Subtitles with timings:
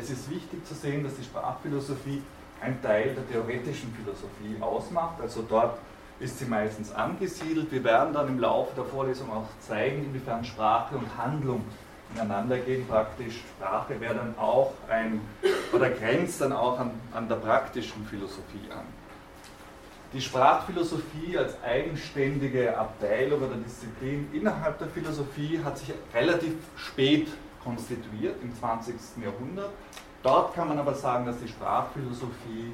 [0.00, 2.22] es ist wichtig zu sehen, dass die Sprachphilosophie
[2.60, 5.20] ein Teil der theoretischen Philosophie ausmacht.
[5.20, 5.78] Also dort
[6.18, 7.70] ist sie meistens angesiedelt.
[7.70, 11.64] Wir werden dann im Laufe der Vorlesung auch zeigen, inwiefern Sprache und Handlung
[12.14, 12.86] ineinander gehen.
[12.86, 15.20] Praktisch Sprache wäre dann auch ein,
[15.72, 18.84] oder grenzt dann auch an, an der praktischen Philosophie an.
[20.12, 27.28] Die Sprachphilosophie als eigenständige Abteilung oder Disziplin innerhalb der Philosophie hat sich relativ spät
[27.62, 28.94] konstituiert, im 20.
[29.22, 29.70] Jahrhundert.
[30.22, 32.72] Dort kann man aber sagen, dass die Sprachphilosophie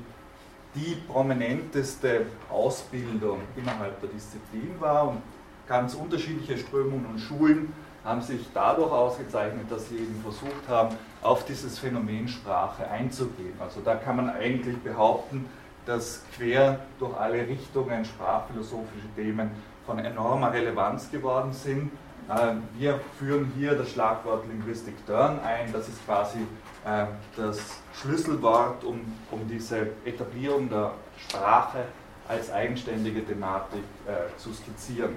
[0.74, 5.22] die prominenteste Ausbildung innerhalb der Disziplin war und
[5.66, 7.72] ganz unterschiedliche Strömungen und Schulen
[8.04, 13.54] haben sich dadurch ausgezeichnet, dass sie eben versucht haben, auf dieses Phänomen Sprache einzugehen.
[13.58, 15.46] Also da kann man eigentlich behaupten,
[15.86, 19.50] dass quer durch alle Richtungen sprachphilosophische Themen
[19.86, 21.90] von enormer Relevanz geworden sind.
[22.28, 25.72] Ähm, wir führen hier das Schlagwort Linguistic Turn ein.
[25.72, 26.38] Das ist quasi
[26.84, 31.84] äh, das Schlüsselwort, um, um diese Etablierung der Sprache
[32.28, 35.14] als eigenständige Thematik äh, zu skizzieren.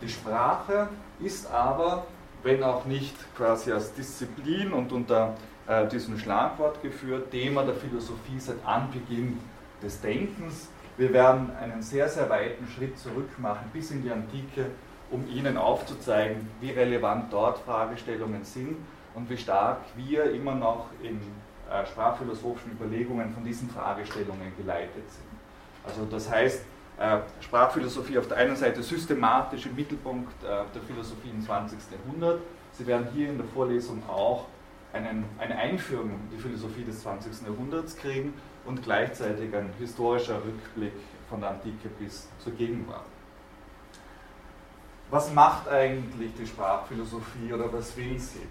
[0.00, 0.88] Die Sprache
[1.20, 2.06] ist aber,
[2.42, 5.34] wenn auch nicht quasi als Disziplin und unter
[5.66, 9.38] äh, diesem Schlagwort geführt, Thema der Philosophie seit Anbeginn
[9.82, 10.68] des Denkens.
[10.96, 14.66] Wir werden einen sehr, sehr weiten Schritt zurück machen bis in die Antike,
[15.10, 18.76] um Ihnen aufzuzeigen, wie relevant dort Fragestellungen sind
[19.14, 21.20] und wie stark wir immer noch in
[21.70, 25.26] äh, sprachphilosophischen Überlegungen von diesen Fragestellungen geleitet sind.
[25.84, 26.62] Also das heißt,
[26.98, 31.78] äh, Sprachphilosophie auf der einen Seite systematisch im Mittelpunkt äh, der Philosophie im 20.
[31.92, 32.40] Jahrhundert.
[32.72, 34.46] Sie werden hier in der Vorlesung auch
[34.92, 37.46] einen, eine Einführung in die Philosophie des 20.
[37.46, 38.34] Jahrhunderts kriegen
[38.64, 40.92] und gleichzeitig ein historischer Rückblick
[41.28, 43.15] von der Antike bis zur Gegenwart.
[45.08, 48.46] Was macht eigentlich die Sprachphilosophie oder was will sie?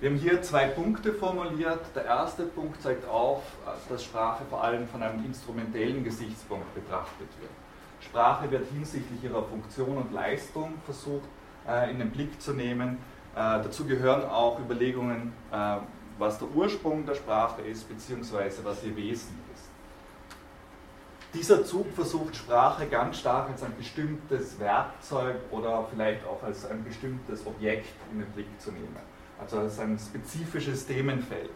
[0.00, 1.80] Wir haben hier zwei Punkte formuliert.
[1.94, 3.42] Der erste Punkt zeigt auf,
[3.88, 7.50] dass Sprache vor allem von einem instrumentellen Gesichtspunkt betrachtet wird.
[8.00, 11.28] Sprache wird hinsichtlich ihrer Funktion und Leistung versucht
[11.66, 12.98] äh, in den Blick zu nehmen.
[13.36, 15.76] Äh, dazu gehören auch Überlegungen, äh,
[16.18, 19.43] was der Ursprung der Sprache ist, beziehungsweise was ihr Wesen ist.
[21.34, 26.84] Dieser Zug versucht Sprache ganz stark als ein bestimmtes Werkzeug oder vielleicht auch als ein
[26.84, 28.96] bestimmtes Objekt in den Blick zu nehmen.
[29.40, 31.50] Also als ein spezifisches Themenfeld.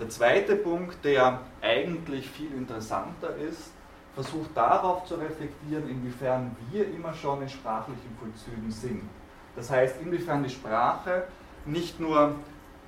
[0.00, 3.70] Der zweite Punkt, der eigentlich viel interessanter ist,
[4.16, 9.08] versucht darauf zu reflektieren, inwiefern wir immer schon in sprachlichen Vollzügen sind.
[9.54, 11.28] Das heißt, inwiefern die Sprache
[11.66, 12.34] nicht nur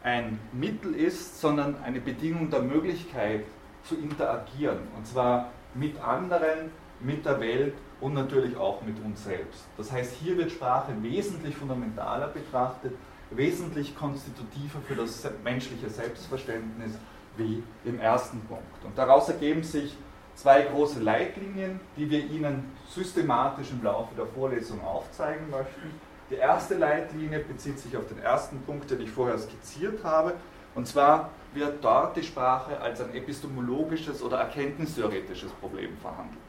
[0.03, 3.45] ein Mittel ist, sondern eine Bedingung der Möglichkeit
[3.85, 4.79] zu interagieren.
[4.97, 9.65] Und zwar mit anderen, mit der Welt und natürlich auch mit uns selbst.
[9.77, 12.93] Das heißt, hier wird Sprache wesentlich fundamentaler betrachtet,
[13.31, 16.93] wesentlich konstitutiver für das menschliche Selbstverständnis
[17.37, 18.85] wie im ersten Punkt.
[18.85, 19.97] Und daraus ergeben sich
[20.35, 25.91] zwei große Leitlinien, die wir Ihnen systematisch im Laufe der Vorlesung aufzeigen möchten.
[26.31, 30.35] Die erste Leitlinie bezieht sich auf den ersten Punkt, den ich vorher skizziert habe.
[30.75, 36.41] Und zwar wird dort die Sprache als ein epistemologisches oder erkenntnistheoretisches Problem verhandelt.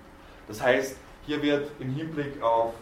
[0.48, 2.74] Das heißt, hier wird im Hinblick auf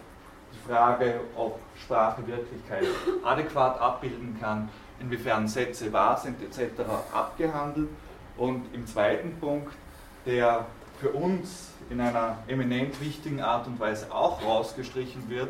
[0.53, 2.85] die Frage, ob Sprache Wirklichkeit
[3.23, 6.81] adäquat abbilden kann, inwiefern Sätze wahr sind etc.
[7.13, 7.89] abgehandelt.
[8.37, 9.73] Und im zweiten Punkt,
[10.25, 10.65] der
[10.99, 15.49] für uns in einer eminent wichtigen Art und Weise auch rausgestrichen wird,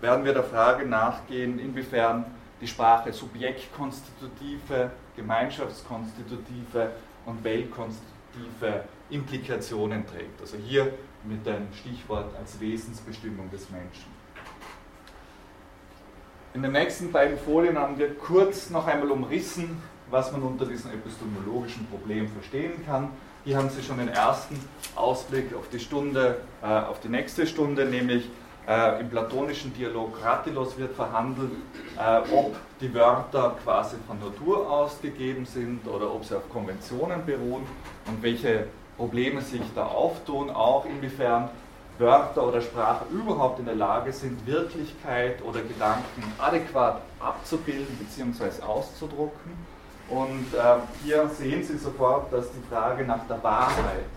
[0.00, 2.24] werden wir der Frage nachgehen, inwiefern
[2.60, 6.92] die Sprache subjektkonstitutive, gemeinschaftskonstitutive
[7.26, 10.40] und weltkonstitutive Implikationen trägt.
[10.40, 10.92] Also hier
[11.24, 14.20] mit dem Stichwort als Wesensbestimmung des Menschen.
[16.54, 20.90] In den nächsten beiden Folien haben wir kurz noch einmal umrissen, was man unter diesem
[20.92, 23.10] epistemologischen Problem verstehen kann.
[23.44, 24.58] Hier haben Sie schon den ersten
[24.96, 28.28] Ausblick auf die Stunde, äh, auf die nächste Stunde, nämlich
[28.68, 31.50] äh, Im platonischen Dialog Kratilos wird verhandelt,
[31.98, 37.24] äh, ob die Wörter quasi von Natur aus gegeben sind oder ob sie auf Konventionen
[37.24, 37.66] beruhen
[38.06, 41.48] und welche Probleme sich da auftun, auch inwiefern
[41.98, 48.62] Wörter oder Sprache überhaupt in der Lage sind, Wirklichkeit oder Gedanken adäquat abzubilden bzw.
[48.62, 49.52] auszudrucken.
[50.08, 54.10] Und äh, hier sehen Sie sofort, dass die Frage nach der Wahrheit,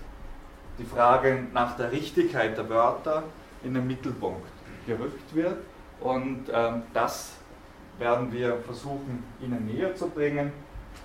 [0.79, 3.23] die Frage nach der Richtigkeit der Wörter
[3.63, 4.47] in den Mittelpunkt
[4.85, 5.57] gerückt wird.
[5.99, 7.33] Und ähm, das
[7.97, 10.51] werden wir versuchen, Ihnen näher zu bringen.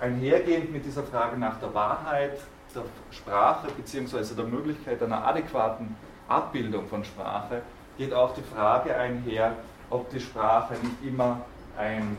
[0.00, 2.38] Einhergehend mit dieser Frage nach der Wahrheit
[2.74, 4.34] der Sprache bzw.
[4.34, 5.96] der Möglichkeit einer adäquaten
[6.28, 7.62] Abbildung von Sprache
[7.96, 9.54] geht auch die Frage einher,
[9.90, 11.40] ob die Sprache nicht immer
[11.76, 12.16] ein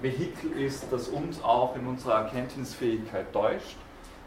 [0.00, 3.76] Vehikel ist, das uns auch in unserer Erkenntnisfähigkeit täuscht.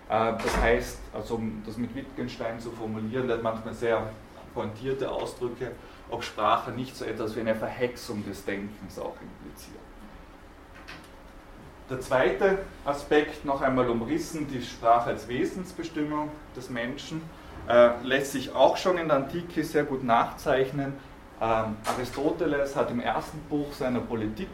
[0.09, 4.07] Äh, das heißt, also um das mit Wittgenstein zu formulieren, der hat manchmal sehr
[4.53, 5.71] pointierte Ausdrücke,
[6.09, 9.79] ob Sprache nicht so etwas wie eine Verhexung des Denkens auch impliziert.
[11.89, 17.21] Der zweite Aspekt, noch einmal umrissen, die Sprache als Wesensbestimmung des Menschen,
[17.67, 20.93] äh, lässt sich auch schon in der Antike sehr gut nachzeichnen.
[21.41, 24.49] Ähm, Aristoteles hat im ersten Buch seiner Politik,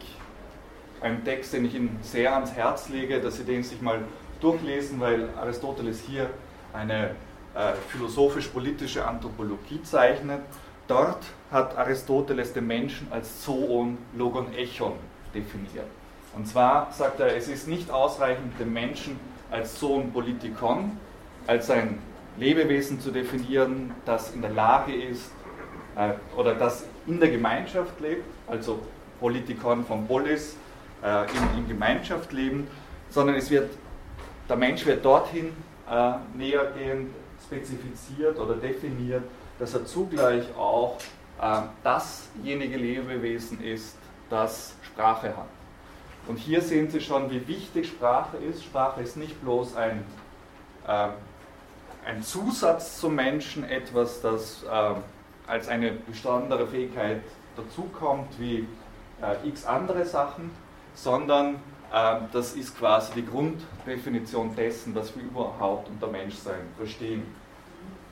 [1.00, 4.00] einen Text, den ich Ihnen sehr ans Herz lege, dass Sie den sich mal
[4.40, 6.28] durchlesen, weil Aristoteles hier
[6.72, 7.14] eine
[7.54, 10.40] äh, philosophisch-politische Anthropologie zeichnet.
[10.86, 14.92] Dort hat Aristoteles den Menschen als Zoon, Logon, Echon
[15.34, 15.86] definiert.
[16.34, 19.18] Und zwar sagt er, es ist nicht ausreichend, den Menschen
[19.50, 20.98] als Zoon Politikon,
[21.46, 21.98] als ein
[22.36, 25.30] Lebewesen zu definieren, das in der Lage ist
[25.96, 28.80] äh, oder das in der Gemeinschaft lebt, also
[29.18, 30.56] Politikon von Polis,
[31.02, 32.68] äh, in, in, Gemeinschaft leben,
[33.10, 33.70] sondern es wird,
[34.48, 35.52] der Mensch wird dorthin
[35.90, 37.10] äh, nähergehend
[37.50, 39.24] spezifiziert oder definiert,
[39.58, 40.98] dass er zugleich auch
[41.40, 43.96] äh, dasjenige Lebewesen ist,
[44.30, 45.48] das Sprache hat.
[46.28, 48.62] Und hier sehen Sie schon, wie wichtig Sprache ist.
[48.62, 50.04] Sprache ist nicht bloß ein,
[50.86, 51.08] äh,
[52.06, 54.94] ein Zusatz zum Menschen, etwas, das äh,
[55.46, 57.22] als eine besondere Fähigkeit
[57.56, 58.66] dazukommt, wie
[59.20, 60.52] äh, x andere Sachen,
[60.94, 61.56] sondern
[61.92, 67.39] äh, das ist quasi die Grunddefinition dessen, was wir überhaupt unter Menschsein verstehen.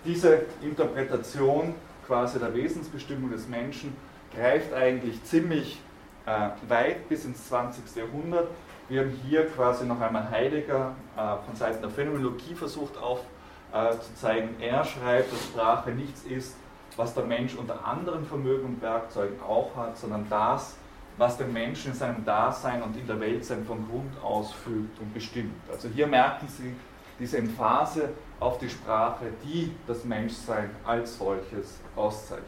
[0.09, 1.75] Diese Interpretation
[2.07, 3.95] quasi der Wesensbestimmung des Menschen
[4.35, 5.83] greift eigentlich ziemlich
[6.25, 7.95] äh, weit bis ins 20.
[7.95, 8.49] Jahrhundert.
[8.89, 14.59] Wir haben hier quasi noch einmal Heidegger äh, von Seiten der Phänomenologie versucht aufzuzeigen.
[14.59, 16.57] Äh, er schreibt, dass Sprache nichts ist,
[16.97, 20.77] was der Mensch unter anderen Vermögen und Werkzeugen auch hat, sondern das,
[21.19, 24.99] was den Menschen in seinem Dasein und in der Welt sein von Grund aus fügt
[25.01, 25.53] und bestimmt.
[25.71, 26.75] Also hier merken Sie
[27.19, 28.09] diese Emphase
[28.41, 32.47] auf die Sprache, die das Menschsein als solches auszeichnet.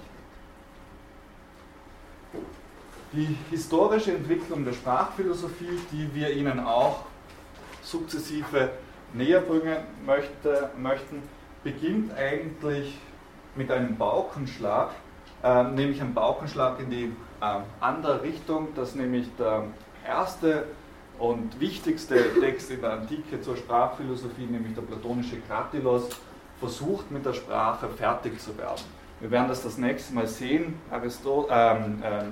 [3.12, 7.04] Die historische Entwicklung der Sprachphilosophie, die wir Ihnen auch
[7.82, 8.70] sukzessive
[9.12, 11.22] näher bringen möchte, möchten,
[11.64, 12.96] beginnt eigentlich
[13.56, 14.90] mit einem Baukenschlag,
[15.42, 19.64] äh, nämlich ein Baukenschlag in die äh, andere Richtung, dass nämlich der
[20.06, 20.66] erste
[21.20, 26.08] und wichtigste Text in der Antike zur Sprachphilosophie, nämlich der platonische Kratilos,
[26.58, 28.82] versucht mit der Sprache fertig zu werden.
[29.20, 30.74] Wir werden das das nächste Mal sehen.
[30.90, 32.24] Aristot ähm, äh,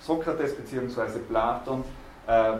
[0.00, 1.18] Sokrates bzw.
[1.26, 1.82] Platon
[2.26, 2.58] äh,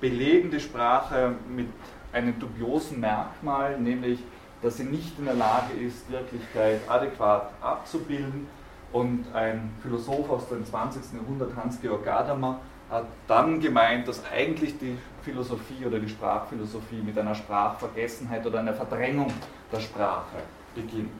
[0.00, 1.68] belegen die Sprache mit
[2.12, 4.18] einem dubiosen Merkmal, nämlich
[4.62, 8.48] dass sie nicht in der Lage ist, Wirklichkeit adäquat abzubilden.
[8.92, 11.20] Und ein Philosoph aus dem 20.
[11.20, 12.60] Jahrhundert, Hans-Georg Gadamer,
[12.90, 18.74] hat dann gemeint, dass eigentlich die Philosophie oder die Sprachphilosophie mit einer Sprachvergessenheit oder einer
[18.74, 19.32] Verdrängung
[19.72, 20.36] der Sprache
[20.74, 21.10] beginnt.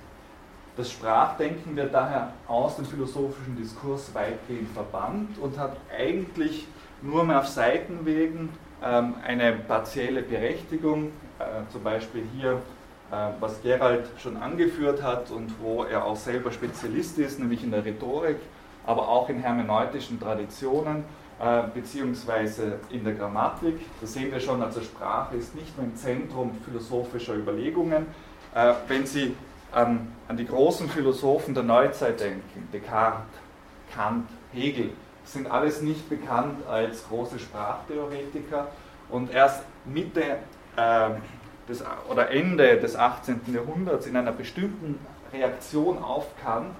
[0.77, 6.67] Das Sprachdenken wird daher aus dem philosophischen Diskurs weitgehend verbannt und hat eigentlich
[7.03, 8.51] nur mehr auf Seitenwegen
[8.85, 12.61] ähm, eine partielle Berechtigung, äh, zum Beispiel hier,
[13.11, 17.71] äh, was Gerald schon angeführt hat und wo er auch selber Spezialist ist, nämlich in
[17.71, 18.39] der Rhetorik,
[18.85, 21.05] aber auch in hermeneutischen Traditionen
[21.75, 23.79] beziehungsweise in der Grammatik.
[24.01, 28.07] Da sehen wir schon, also Sprache ist nicht nur im Zentrum philosophischer Überlegungen.
[28.55, 29.35] Äh, wenn Sie
[29.73, 33.27] an, an die großen Philosophen der Neuzeit denken, Descartes,
[33.95, 34.91] Kant, Hegel,
[35.25, 38.69] sind alles nicht bekannt als große Sprachtheoretiker
[39.11, 40.39] und erst Mitte
[40.77, 41.11] äh,
[41.69, 43.41] des, oder Ende des 18.
[43.53, 44.99] Jahrhunderts in einer bestimmten
[45.33, 46.75] Reaktion auf Kant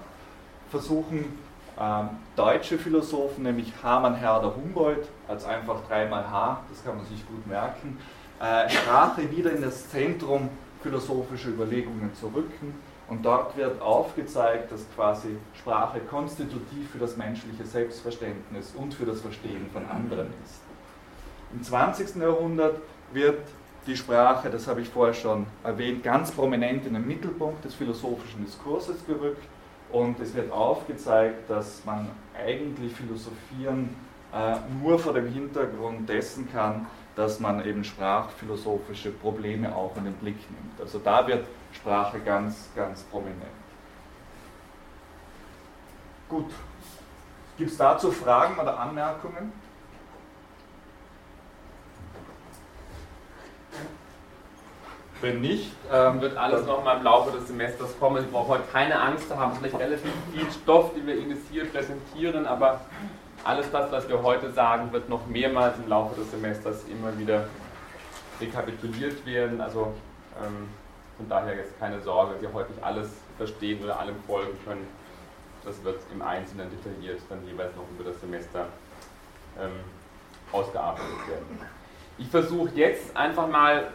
[0.69, 1.37] versuchen
[1.77, 2.03] äh,
[2.35, 7.45] deutsche Philosophen, nämlich Hamann, Herder, Humboldt, als einfach dreimal H, das kann man sich gut
[7.47, 7.97] merken,
[8.39, 10.49] äh, Sprache wieder in das Zentrum
[10.81, 12.75] philosophischer Überlegungen zu rücken
[13.09, 19.21] und dort wird aufgezeigt, dass quasi Sprache konstitutiv für das menschliche Selbstverständnis und für das
[19.21, 20.61] Verstehen von anderen ist.
[21.53, 22.17] Im 20.
[22.17, 22.79] Jahrhundert
[23.13, 23.47] wird
[23.87, 28.45] die Sprache, das habe ich vorher schon erwähnt, ganz prominent in den Mittelpunkt des philosophischen
[28.45, 29.47] Diskurses gerückt
[29.91, 33.95] und es wird aufgezeigt, dass man eigentlich philosophieren
[34.33, 40.13] äh, nur vor dem Hintergrund dessen kann, dass man eben sprachphilosophische Probleme auch in den
[40.13, 40.79] Blick nimmt.
[40.79, 43.41] Also da wird Sprache ganz, ganz prominent.
[46.29, 46.51] Gut.
[47.57, 49.51] Gibt es dazu Fragen oder Anmerkungen?
[55.19, 58.21] Wenn nicht, ähm, wird alles nochmal im Laufe des Semesters kommen.
[58.21, 59.53] Sie brauchen heute keine Angst zu haben.
[59.57, 62.81] Vielleicht relativ viel Stoff, den wir Ihnen hier präsentieren, aber
[63.43, 67.45] alles das, was wir heute sagen, wird noch mehrmals im Laufe des Semesters immer wieder
[68.39, 69.59] rekapituliert werden.
[69.59, 69.93] Also
[70.39, 70.69] ähm,
[71.17, 74.87] von daher jetzt keine Sorge, dass Sie heute nicht alles verstehen oder allem folgen können.
[75.65, 78.67] Das wird im Einzelnen detailliert dann jeweils noch über das Semester
[79.59, 79.71] ähm,
[80.51, 81.59] ausgearbeitet werden.
[82.19, 83.87] Ich versuche jetzt einfach mal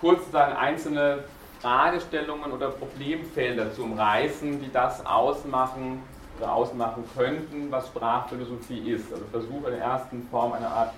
[0.00, 1.24] kurz sozusagen einzelne
[1.60, 6.02] Fragestellungen oder Problemfelder zu umreißen, die das ausmachen
[6.38, 9.12] oder ausmachen könnten, was Sprachphilosophie ist.
[9.12, 10.92] Also versuche in der ersten Form eine Art,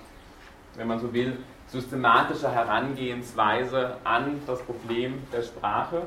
[0.77, 1.39] wenn man so will,
[1.69, 6.03] systematischer Herangehensweise an das Problem der Sprache.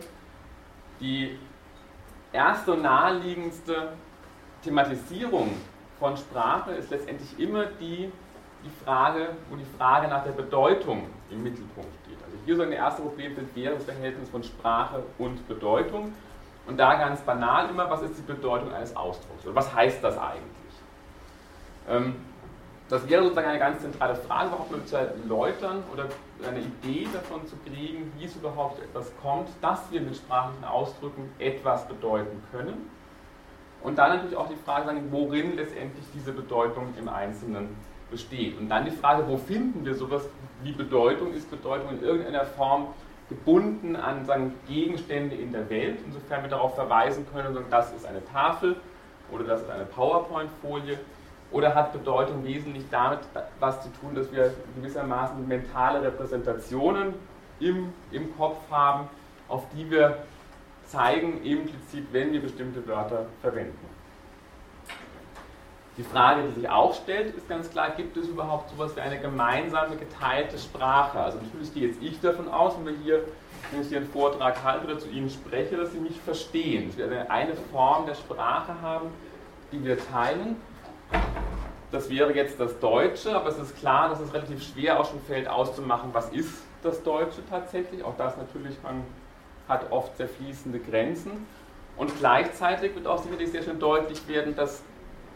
[1.00, 1.40] Die
[2.32, 3.94] erste und naheliegendste
[4.64, 5.52] Thematisierung
[6.00, 8.12] von Sprache ist letztendlich immer die,
[8.64, 12.03] die Frage, wo die Frage nach der Bedeutung im Mittelpunkt
[12.44, 16.14] Also hier so ein erstes Problemfeld wäre das Verhältnis von Sprache und Bedeutung.
[16.68, 19.46] Und da ganz banal immer, was ist die Bedeutung eines Ausdrucks?
[19.46, 20.74] Oder was heißt das eigentlich?
[21.90, 22.16] Ähm,
[22.90, 26.06] das wäre sozusagen eine ganz zentrale Frage, überhaupt nur zu erläutern oder
[26.46, 31.32] eine Idee davon zu kriegen, wie es überhaupt etwas kommt, dass wir mit sprachlichen Ausdrücken
[31.40, 32.90] etwas bedeuten können.
[33.82, 37.76] Und dann natürlich auch die Frage, worin letztendlich diese Bedeutung im Einzelnen
[38.14, 38.58] besteht.
[38.58, 40.24] Und dann die Frage, wo finden wir sowas
[40.62, 41.34] wie Bedeutung?
[41.34, 42.88] Ist Bedeutung in irgendeiner Form
[43.28, 48.06] gebunden an sagen, Gegenstände in der Welt, insofern wir darauf verweisen können, sagen, das ist
[48.06, 48.76] eine Tafel
[49.32, 51.00] oder das ist eine PowerPoint-Folie
[51.52, 53.20] oder hat Bedeutung wesentlich damit
[53.60, 57.16] was zu tun, dass wir gewissermaßen mentale Repräsentationen
[57.60, 59.08] im, im Kopf haben,
[59.48, 60.20] auf die wir
[60.86, 64.03] zeigen, implizit, wenn wir bestimmte Wörter verwenden.
[65.96, 69.02] Die Frage, die sich auch stellt, ist ganz klar, gibt es überhaupt so etwas wie
[69.02, 71.20] eine gemeinsame geteilte Sprache?
[71.20, 73.24] Also natürlich gehe jetzt ich davon aus, wenn, wir hier,
[73.72, 77.10] wenn ich hier einen Vortrag halte oder zu Ihnen spreche, dass Sie mich verstehen, dass
[77.10, 79.10] wir eine Form der Sprache haben,
[79.72, 80.56] die wir teilen.
[81.92, 85.22] Das wäre jetzt das Deutsche, aber es ist klar, dass es relativ schwer auch schon
[85.22, 88.04] fällt auszumachen, was ist das Deutsche tatsächlich.
[88.04, 89.04] Auch das natürlich, man
[89.68, 91.46] hat oft sehr fließende Grenzen.
[91.96, 94.82] Und gleichzeitig wird auch sicherlich sehr schön deutlich werden, dass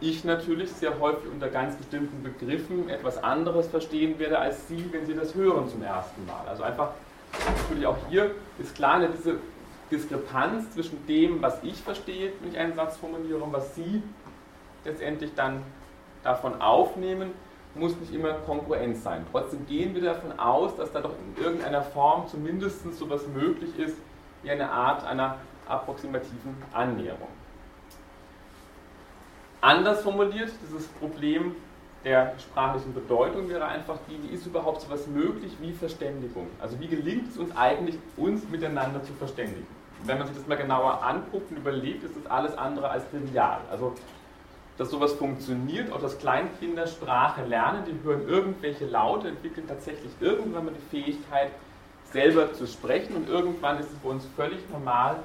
[0.00, 5.06] ich natürlich sehr häufig unter ganz bestimmten Begriffen etwas anderes verstehen werde als Sie, wenn
[5.06, 6.46] Sie das hören zum ersten Mal.
[6.48, 6.90] Also einfach,
[7.62, 9.36] natürlich auch hier ist klar, diese
[9.90, 14.02] Diskrepanz zwischen dem, was ich verstehe, wenn ich einen Satz formuliere, und was Sie
[14.84, 15.62] letztendlich dann
[16.22, 17.32] davon aufnehmen,
[17.74, 19.24] muss nicht immer Konkurrenz sein.
[19.30, 23.78] Trotzdem gehen wir davon aus, dass da doch in irgendeiner Form zumindest so etwas möglich
[23.78, 23.96] ist,
[24.42, 25.36] wie eine Art einer
[25.66, 27.28] approximativen Annäherung.
[29.60, 31.56] Anders formuliert, dieses Problem
[32.04, 36.46] der sprachlichen Bedeutung wäre einfach die, wie ist überhaupt so etwas möglich wie Verständigung?
[36.60, 39.66] Also wie gelingt es uns eigentlich, uns miteinander zu verständigen?
[40.04, 43.58] Wenn man sich das mal genauer anguckt und überlegt, ist das alles andere als trivial.
[43.68, 43.94] Also
[44.76, 50.66] dass sowas funktioniert, auch dass Kleinkinder Sprache lernen, die hören irgendwelche Laute, entwickeln tatsächlich irgendwann
[50.66, 51.50] mal die Fähigkeit,
[52.12, 55.16] selber zu sprechen und irgendwann ist es für uns völlig normal,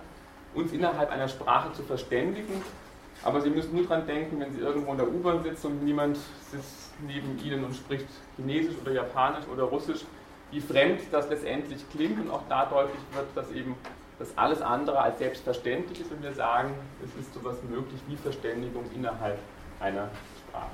[0.56, 2.64] uns innerhalb einer Sprache zu verständigen
[3.24, 6.18] aber Sie müssen nur daran denken, wenn Sie irgendwo in der U-Bahn sitzen und niemand
[6.52, 10.02] sitzt neben Ihnen und spricht Chinesisch oder Japanisch oder Russisch,
[10.52, 13.76] wie fremd das letztendlich klingt und auch da deutlich wird, dass eben
[14.20, 18.84] das alles andere als selbstverständlich ist, wenn wir sagen, es ist sowas möglich wie Verständigung
[18.94, 19.40] innerhalb
[19.80, 20.70] einer Sprache.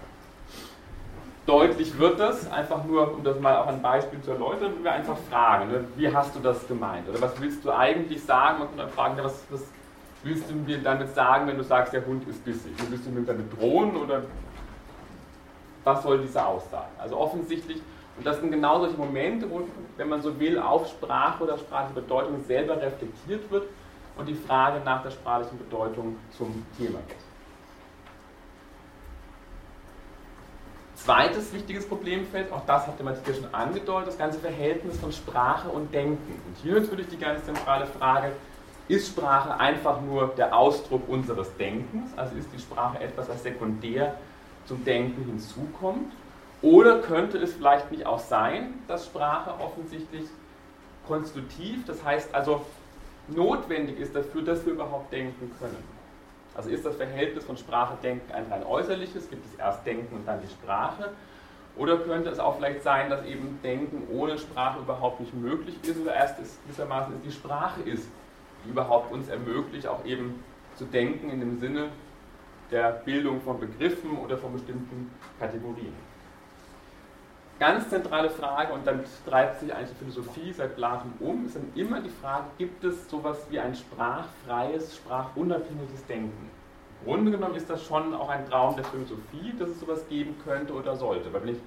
[1.45, 4.91] Deutlich wird das, einfach nur, um das mal auch ein Beispiel zu erläutern, wenn wir
[4.91, 7.09] einfach fragen, ne, wie hast du das gemeint?
[7.09, 8.59] Oder was willst du eigentlich sagen?
[8.59, 9.61] Kann dann fragen, ja, was, was
[10.23, 12.73] willst du mir damit sagen, wenn du sagst, der Hund ist bissig?
[12.89, 14.23] Willst du mir damit drohen oder
[15.83, 16.89] was soll diese Aussage?
[16.97, 17.81] Also offensichtlich,
[18.17, 19.61] und das sind genau solche Momente, wo,
[19.97, 23.67] wenn man so will, auf Sprache oder sprachliche Bedeutung selber reflektiert wird
[24.17, 27.19] und die Frage nach der sprachlichen Bedeutung zum Thema wird.
[30.95, 35.69] Zweites wichtiges Problemfeld, auch das hat der Matthias schon angedeutet, das ganze Verhältnis von Sprache
[35.69, 36.41] und Denken.
[36.45, 38.33] Und hier natürlich die ganz zentrale Frage,
[38.89, 42.11] ist Sprache einfach nur der Ausdruck unseres Denkens?
[42.17, 44.15] Also ist die Sprache etwas, was sekundär
[44.65, 46.11] zum Denken hinzukommt?
[46.61, 50.25] Oder könnte es vielleicht nicht auch sein, dass Sprache offensichtlich
[51.07, 52.65] konstitutiv, das heißt also
[53.27, 55.83] notwendig ist dafür, dass wir überhaupt denken können?
[56.55, 59.29] Also ist das Verhältnis von Sprache-Denken ein rein äußerliches?
[59.29, 61.11] Gibt es erst Denken und dann die Sprache?
[61.77, 66.01] Oder könnte es auch vielleicht sein, dass eben Denken ohne Sprache überhaupt nicht möglich ist
[66.01, 68.07] oder erst ist, gewissermaßen ist die Sprache ist,
[68.65, 70.43] überhaupt uns ermöglicht, auch eben
[70.75, 71.89] zu denken in dem Sinne
[72.71, 75.93] der Bildung von Begriffen oder von bestimmten Kategorien.
[77.59, 81.69] Ganz zentrale Frage, und damit treibt sich eigentlich die Philosophie seit Platon um, ist dann
[81.75, 86.49] immer die Frage, gibt es sowas wie ein sprachfreies, sprachunabhängiges Denken?
[87.03, 90.73] Grunde genommen ist das schon auch ein Traum der Philosophie, dass es sowas geben könnte
[90.73, 91.31] oder sollte.
[91.33, 91.61] Weil wenn ich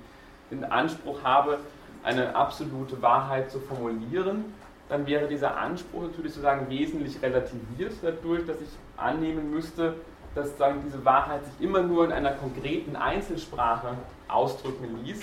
[0.51, 1.59] den Anspruch habe,
[2.05, 4.53] eine absolute Wahrheit zu formulieren,
[4.89, 9.95] dann wäre dieser Anspruch natürlich sozusagen wesentlich relativiert dadurch, dass ich annehmen müsste,
[10.35, 13.97] dass sozusagen diese Wahrheit sich immer nur in einer konkreten Einzelsprache
[14.29, 15.21] ausdrücken ließ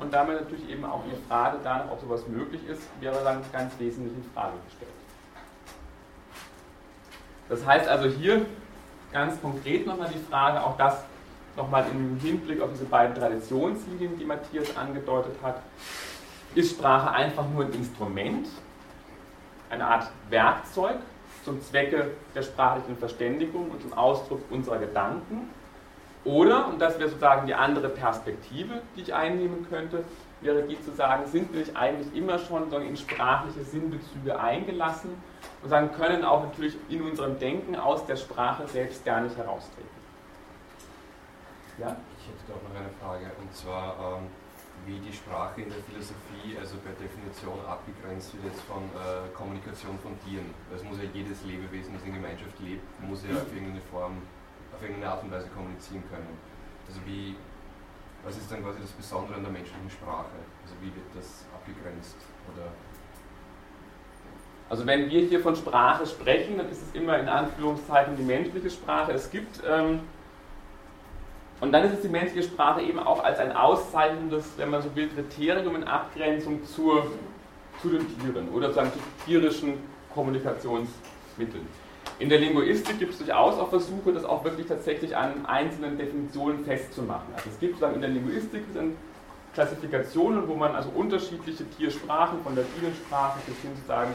[0.00, 3.78] und damit natürlich eben auch die Frage danach, ob sowas möglich ist, wäre dann ganz
[3.78, 4.92] wesentlich in Frage gestellt.
[7.48, 8.46] Das heißt also hier
[9.12, 11.02] ganz konkret nochmal die Frage, auch das
[11.56, 15.60] nochmal im Hinblick auf diese beiden Traditionslinien, die Matthias angedeutet hat,
[16.54, 18.46] ist Sprache einfach nur ein Instrument,
[19.70, 20.96] eine Art Werkzeug
[21.44, 25.50] zum Zwecke der sprachlichen Verständigung und zum Ausdruck unserer Gedanken?
[26.24, 30.04] Oder, und das wäre sozusagen die andere Perspektive, die ich einnehmen könnte,
[30.40, 35.10] wäre die zu sagen, sind wir nicht eigentlich immer schon in sprachliche Sinnbezüge eingelassen
[35.62, 39.88] und sagen, können auch natürlich in unserem Denken aus der Sprache selbst gar nicht heraustreten.
[41.78, 41.96] Ja?
[42.18, 44.26] Ich hätte auch noch eine Frage, und zwar, ähm,
[44.88, 50.00] wie die Sprache in der Philosophie, also per Definition abgegrenzt wird jetzt von äh, Kommunikation
[50.00, 50.48] von Tieren.
[50.74, 54.24] Es muss ja jedes Lebewesen, das in Gemeinschaft lebt, muss ja auf irgendeine Form,
[54.72, 56.32] auf irgendeine Art und Weise kommunizieren können.
[56.88, 57.36] Also wie,
[58.24, 60.40] was ist dann quasi das Besondere an der menschlichen Sprache?
[60.64, 62.16] Also wie wird das abgegrenzt?
[62.48, 62.72] Oder
[64.70, 68.68] also wenn wir hier von Sprache sprechen, dann ist es immer in Anführungszeichen die menschliche
[68.68, 69.12] Sprache.
[69.12, 70.00] Es gibt ähm,
[71.60, 74.94] und dann ist es die menschliche Sprache eben auch als ein auszeichnendes, wenn man so
[74.94, 77.10] will, Kriterium in Abgrenzung zur,
[77.82, 78.80] zu den Tieren oder zu
[79.26, 79.74] tierischen
[80.14, 81.66] Kommunikationsmitteln.
[82.20, 86.64] In der Linguistik gibt es durchaus auch Versuche, das auch wirklich tatsächlich an einzelnen Definitionen
[86.64, 87.32] festzumachen.
[87.34, 88.62] Also es gibt sozusagen in der Linguistik
[89.54, 94.14] Klassifikationen, wo man also unterschiedliche Tiersprachen, von der Bienensprache bis hin sozusagen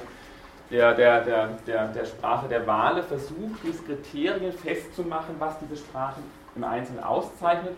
[0.71, 6.23] der, der, der, der, der Sprache der Wale versucht, diese Kriterien festzumachen, was diese Sprachen
[6.55, 7.73] im Einzelnen auszeichnet.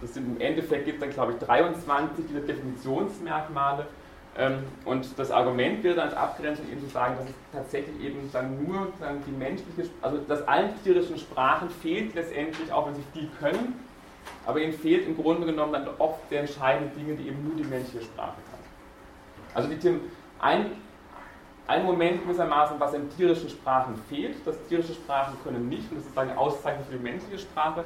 [0.00, 3.86] Das sind im Endeffekt gibt es dann, glaube ich, 23 dieser Definitionsmerkmale.
[4.36, 8.30] Ähm, und das Argument wäre dann als Abgrenzung eben zu sagen, dass es tatsächlich eben
[8.32, 13.04] dann nur dann die menschliche, also dass allen tierischen Sprachen fehlt letztendlich, auch wenn sie
[13.12, 13.80] viel können,
[14.44, 17.64] aber ihnen fehlt im Grunde genommen dann oft der entscheidenden Dinge, die eben nur die
[17.64, 18.60] menschliche Sprache kann.
[19.54, 20.00] Also die,
[20.40, 20.72] ein,
[21.68, 26.06] ein Moment gewissermaßen, was in tierischen Sprachen fehlt, dass tierische Sprachen können nicht, und das
[26.06, 27.84] ist eine Auszeichnung für die menschliche Sprache,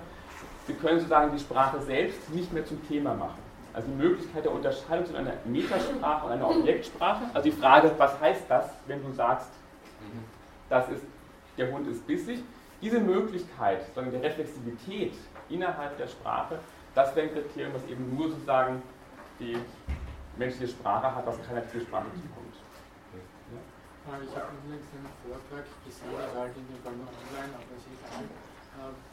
[0.68, 3.38] Sie können sozusagen die Sprache selbst nicht mehr zum Thema machen.
[3.72, 7.24] Also die Möglichkeit der Unterscheidung zwischen einer Metasprache und einer Objektsprache.
[7.32, 9.48] Also die Frage, was heißt das, wenn du sagst,
[10.68, 11.02] das ist,
[11.56, 12.44] der Hund ist bissig.
[12.82, 15.14] Diese Möglichkeit, sozusagen der Reflexivität
[15.48, 16.58] innerhalb der Sprache,
[16.94, 18.82] das wäre ein Kriterium, was eben nur sozusagen
[19.40, 19.56] die
[20.36, 22.54] menschliche Sprache hat, was keiner Tiersprache zukommt.
[24.04, 27.84] Ich habe übrigens einen Vortrag gesehen, also halt in dem Fall nur online, aber es
[27.84, 28.04] ist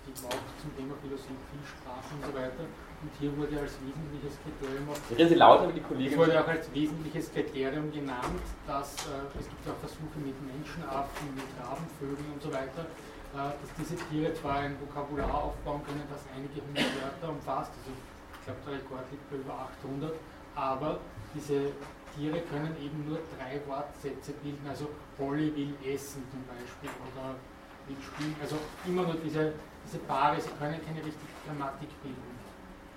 [0.05, 2.63] die auch zum Thema Philosophie, Sprache und so weiter.
[3.01, 6.17] Und hier wurde als wesentliches Kriterium auch, Reden mit die Kollegen.
[6.17, 11.49] wurde auch als wesentliches Kriterium genannt, dass äh, es gibt auch Versuche mit Menschenaffen, mit
[11.59, 12.87] Rabenvögeln und so weiter,
[13.35, 17.91] äh, dass diese Tiere zwar ein Vokabular aufbauen können, das einige hundert Wörter umfasst, also
[17.91, 20.13] ich glaube der Rekord liegt bei über 800,
[20.55, 20.99] aber
[21.35, 21.73] diese
[22.15, 27.35] Tiere können eben nur drei Wortsätze bilden, also Polly will essen zum Beispiel oder
[27.87, 28.35] mitspielen.
[28.41, 29.53] Also immer nur diese,
[29.85, 32.35] diese Paare, sie können keine richtige Grammatik bilden.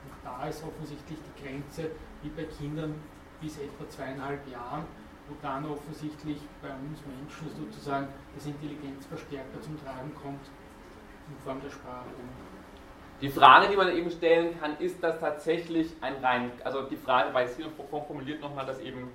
[0.04, 1.90] Und da ist offensichtlich die Grenze,
[2.22, 2.94] wie bei Kindern
[3.40, 4.84] bis etwa zweieinhalb Jahren,
[5.28, 10.46] wo dann offensichtlich bei uns Menschen sozusagen das Intelligenzverstärker zum Tragen kommt
[11.28, 12.08] in Form der Sprache.
[13.20, 17.34] Die Frage, die man eben stellen kann, ist das tatsächlich ein rein, also die Frage,
[17.34, 19.10] weil es hier formuliert nochmal, dass eben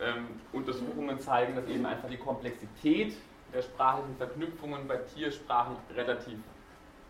[0.00, 3.14] ähm, Untersuchungen zeigen, dass eben einfach die Komplexität
[3.54, 6.38] der sprachlichen Verknüpfungen bei Tiersprachen relativ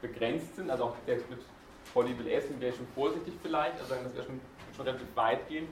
[0.02, 0.70] begrenzt sind.
[0.70, 1.40] Also auch der mit
[1.94, 4.40] Horrible Essen wäre schon vorsichtig vielleicht, also das wäre schon,
[4.76, 5.66] schon relativ weit gehen.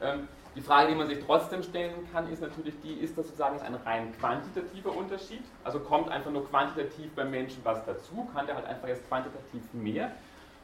[0.00, 3.60] Ähm, die Frage, die man sich trotzdem stellen kann, ist natürlich die, ist das sozusagen
[3.60, 5.42] ein rein quantitativer Unterschied?
[5.64, 8.26] Also kommt einfach nur quantitativ beim Menschen was dazu?
[8.34, 10.12] Kann der halt einfach jetzt quantitativ mehr?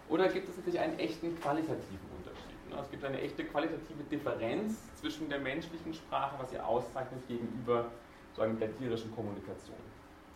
[0.08, 2.70] Oder gibt es natürlich einen echten qualitativen Unterschied?
[2.70, 2.76] Ne?
[2.80, 7.90] Es gibt eine echte qualitative Differenz zwischen der menschlichen Sprache, was sie auszeichnet, gegenüber
[8.36, 9.76] sagen, der tierischen Kommunikation.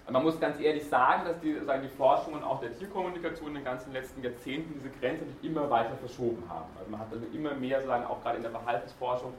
[0.08, 3.64] Man muss ganz ehrlich sagen, dass die, sagen, die Forschungen auch der Tierkommunikation in den
[3.64, 6.70] ganzen letzten Jahrzehnten diese Grenze immer weiter verschoben haben.
[6.78, 9.32] Also man hat also immer mehr, sagen, auch gerade in der Verhaltensforschung,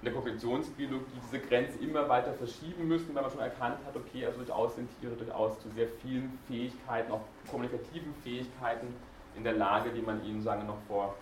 [0.00, 4.26] in der Kognitionsbiologie diese Grenze immer weiter verschieben müssen, weil man schon erkannt hat, okay,
[4.26, 8.94] also durchaus sind Tiere durchaus zu sehr vielen Fähigkeiten, auch kommunikativen Fähigkeiten
[9.36, 11.14] in der Lage, die man ihnen, sagen noch vor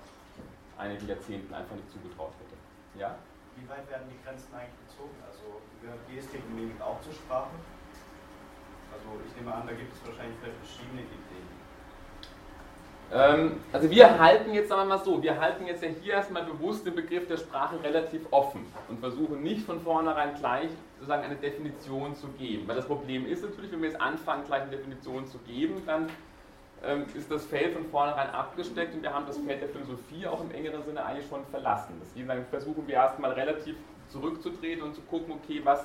[0.78, 3.00] einigen Jahrzehnten einfach nicht zugetraut hätte.
[3.00, 3.16] Ja?
[3.56, 5.16] Wie weit werden die Grenzen eigentlich gezogen?
[5.24, 7.56] Also gehört Gestik und Mimik auch zur Sprache?
[8.92, 11.56] Also ich nehme an, da gibt es wahrscheinlich verschiedene Ideen.
[13.12, 16.44] Ähm, also wir halten jetzt, sagen wir mal so, wir halten jetzt ja hier erstmal
[16.44, 21.36] bewusst den Begriff der Sprache relativ offen und versuchen nicht von vornherein gleich sozusagen eine
[21.36, 22.66] Definition zu geben.
[22.66, 26.08] Weil das Problem ist natürlich, wenn wir jetzt anfangen, gleich eine Definition zu geben, dann
[27.14, 30.50] ist das Feld von vornherein abgesteckt und wir haben das Feld der Philosophie auch im
[30.50, 31.94] engeren Sinne eigentlich schon verlassen.
[32.00, 33.76] Deswegen versuchen wir erstmal relativ
[34.08, 35.84] zurückzutreten und zu gucken, okay, was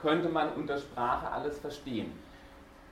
[0.00, 2.12] könnte man unter Sprache alles verstehen.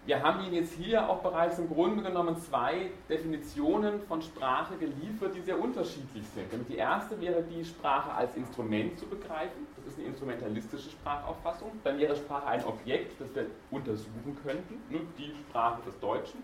[0.07, 5.35] Wir haben Ihnen jetzt hier auch bereits im Grunde genommen zwei Definitionen von Sprache geliefert,
[5.35, 6.69] die sehr unterschiedlich sind.
[6.69, 9.67] Die erste wäre die Sprache als Instrument zu begreifen.
[9.75, 11.73] Das ist eine instrumentalistische Sprachauffassung.
[11.83, 14.81] Dann wäre Sprache ein Objekt, das wir untersuchen könnten,
[15.19, 16.39] die Sprache des Deutschen.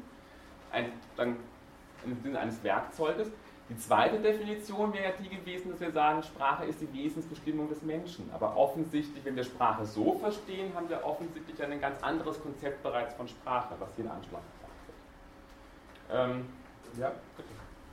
[0.73, 1.37] Ein, dann
[2.05, 3.29] im Sinne eines Werkzeuges.
[3.69, 7.83] Die zweite Definition wäre ja die gewesen, dass wir sagen, Sprache ist die Wesensbestimmung des
[7.83, 8.29] Menschen.
[8.35, 13.15] Aber offensichtlich, wenn wir Sprache so verstehen, haben wir offensichtlich ein ganz anderes Konzept bereits
[13.15, 14.81] von Sprache, was hier in Anschlag gebracht
[16.09, 16.21] wird.
[16.21, 16.47] Ähm,
[16.99, 17.49] ja, bitte.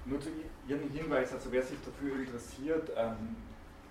[0.05, 0.29] Nur zu
[0.67, 3.35] Ihrem Hinweis, also wer sich dafür interessiert, ähm,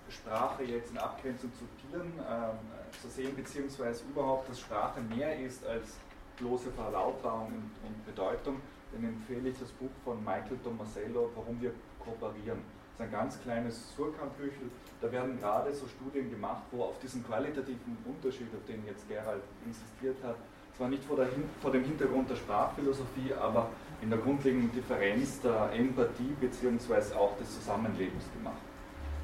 [0.09, 2.57] Sprache jetzt in Abgrenzung zu Tieren ähm,
[3.01, 5.97] zu sehen, beziehungsweise überhaupt, dass Sprache mehr ist als
[6.37, 11.71] bloße Verlautbarung und, und Bedeutung, dann empfehle ich das Buch von Michael Tomasello, Warum wir
[12.03, 12.59] kooperieren.
[12.97, 14.69] Das ist ein ganz kleines Surkamp-Büchel.
[15.01, 19.43] Da werden gerade so Studien gemacht, wo auf diesen qualitativen Unterschied, auf den jetzt Gerald
[19.65, 20.35] insistiert hat,
[20.75, 21.27] zwar nicht vor, der,
[21.61, 23.69] vor dem Hintergrund der Sprachphilosophie, aber
[24.01, 27.15] in der grundlegenden Differenz der Empathie bzw.
[27.15, 28.61] auch des Zusammenlebens gemacht.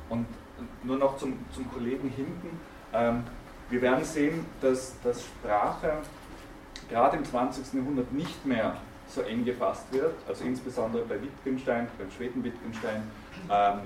[0.10, 0.26] Und
[0.84, 2.60] nur noch zum, zum Kollegen hinten.
[2.94, 3.24] Ähm,
[3.70, 5.94] wir werden sehen, dass, dass Sprache
[6.90, 7.74] gerade im 20.
[7.74, 8.76] Jahrhundert nicht mehr
[9.08, 13.04] so eng gefasst wird, also insbesondere bei Wittgenstein, beim Schweden Wittgenstein,
[13.50, 13.80] ähm,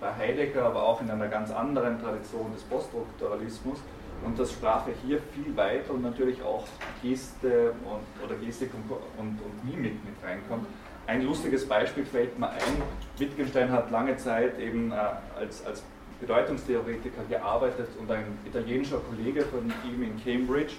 [0.00, 3.78] bei Heidegger, aber auch in einer ganz anderen Tradition des Poststrukturalismus
[4.24, 6.64] und dass Sprache hier viel weiter und natürlich auch
[7.02, 10.66] Geste und, oder Gestik und, und, und Mimik mit reinkommt.
[11.06, 12.82] Ein lustiges Beispiel fällt mir ein.
[13.18, 14.96] Wittgenstein hat lange Zeit eben äh,
[15.38, 15.82] als, als
[16.20, 20.74] Bedeutungstheoretiker gearbeitet und ein italienischer Kollege von ihm in Cambridge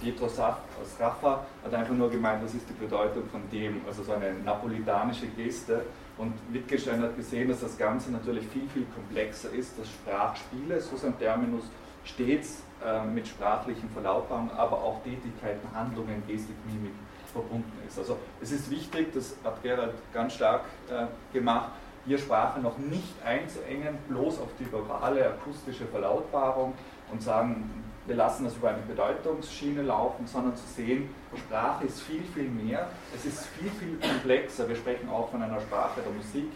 [0.00, 4.32] Pietro Sraffa hat einfach nur gemeint, was ist die Bedeutung von dem, also so eine
[4.32, 5.84] napolitanische Geste.
[6.16, 10.96] Und Wittgenstein hat gesehen, dass das Ganze natürlich viel, viel komplexer ist, dass Sprachspiele, so
[10.96, 11.64] sein Terminus,
[12.04, 16.94] stets äh, mit sprachlichen Verlautbarungen, aber auch Tätigkeiten, Handlungen, Gestik, Mimik
[17.32, 17.98] verbunden ist.
[17.98, 21.70] Also es ist wichtig, das hat Gerald ganz stark äh, gemacht,
[22.04, 26.74] hier Sprache noch nicht einzuengen, bloß auf die verbale, akustische Verlautbarung
[27.10, 32.22] und sagen, wir lassen das über eine Bedeutungsschiene laufen, sondern zu sehen, Sprache ist viel,
[32.34, 34.68] viel mehr, es ist viel, viel komplexer.
[34.68, 36.50] Wir sprechen auch von einer Sprache der Musik,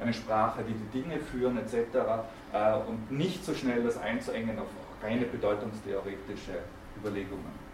[0.00, 1.74] eine Sprache, die die Dinge führen etc.
[2.52, 4.66] Äh, und nicht so schnell das einzuengen auf
[5.02, 6.58] reine bedeutungstheoretische
[6.98, 7.70] Überlegungen.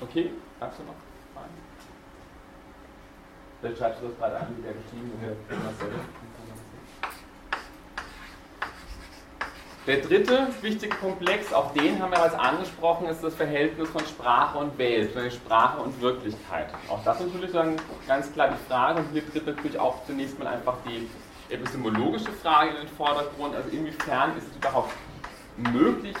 [0.00, 0.94] Okay, hast du noch
[1.32, 1.50] Fragen?
[3.60, 5.36] Vielleicht schreibst du das gerade an, wie der geschrieben wird.
[9.84, 14.56] Der dritte wichtige Komplex, auch den haben wir bereits angesprochen, ist das Verhältnis von Sprache
[14.58, 16.68] und Welt, von Sprache und Wirklichkeit.
[16.88, 17.74] Auch das ist natürlich dann
[18.06, 21.08] ganz klar die Frage und hier tritt natürlich auch zunächst mal einfach die
[21.52, 24.92] epistemologische Frage in den Vordergrund, also inwiefern ist es überhaupt
[25.56, 26.16] möglich,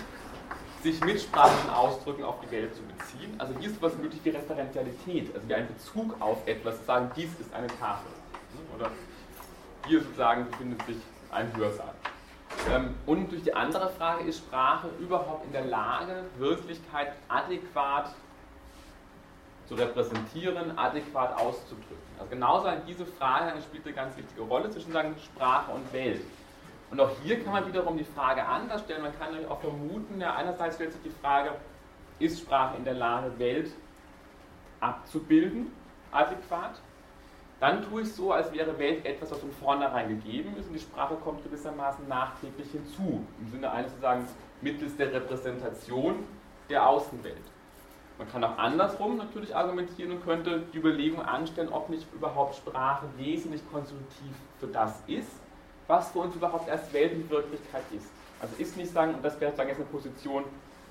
[0.82, 3.32] sich mit sprachlichen Ausdrücken auf die Welt zu beziehen.
[3.38, 7.12] Also wie ist was möglich wie Referentialität, also wie ein Bezug auf etwas, zu sagen,
[7.14, 8.10] dies ist eine Tafel.
[8.76, 8.90] Oder
[9.86, 10.96] hier sozusagen befindet sich
[11.30, 11.94] ein Hörsaal.
[12.70, 18.14] Ähm, und durch die andere Frage ist Sprache überhaupt in der Lage, Wirklichkeit adäquat
[19.66, 21.96] zu repräsentieren, adäquat auszudrücken.
[22.18, 26.22] Also genauso diese Frage spielt eine ganz wichtige Rolle zwischen sagen, Sprache und Welt.
[26.90, 29.02] Und auch hier kann man wiederum die Frage anders stellen.
[29.02, 31.52] Man kann natürlich auch vermuten, ja, einerseits stellt sich die Frage,
[32.18, 33.72] ist Sprache in der Lage, Welt
[34.80, 35.72] abzubilden,
[36.10, 36.80] adäquat?
[37.62, 40.80] Dann tue ich so, als wäre Welt etwas, was von vornherein gegeben ist und die
[40.80, 43.24] Sprache kommt gewissermaßen nachträglich hinzu.
[43.40, 44.26] Im Sinne eines zu sagen,
[44.62, 46.26] mittels der Repräsentation
[46.68, 47.44] der Außenwelt.
[48.18, 53.06] Man kann auch andersrum natürlich argumentieren und könnte die Überlegung anstellen, ob nicht überhaupt Sprache
[53.16, 55.30] wesentlich konstruktiv für das ist,
[55.86, 58.10] was für uns überhaupt erst Welt und Wirklichkeit ist.
[58.40, 60.42] Also ist nicht sagen, und das wäre sagen, jetzt eine Position,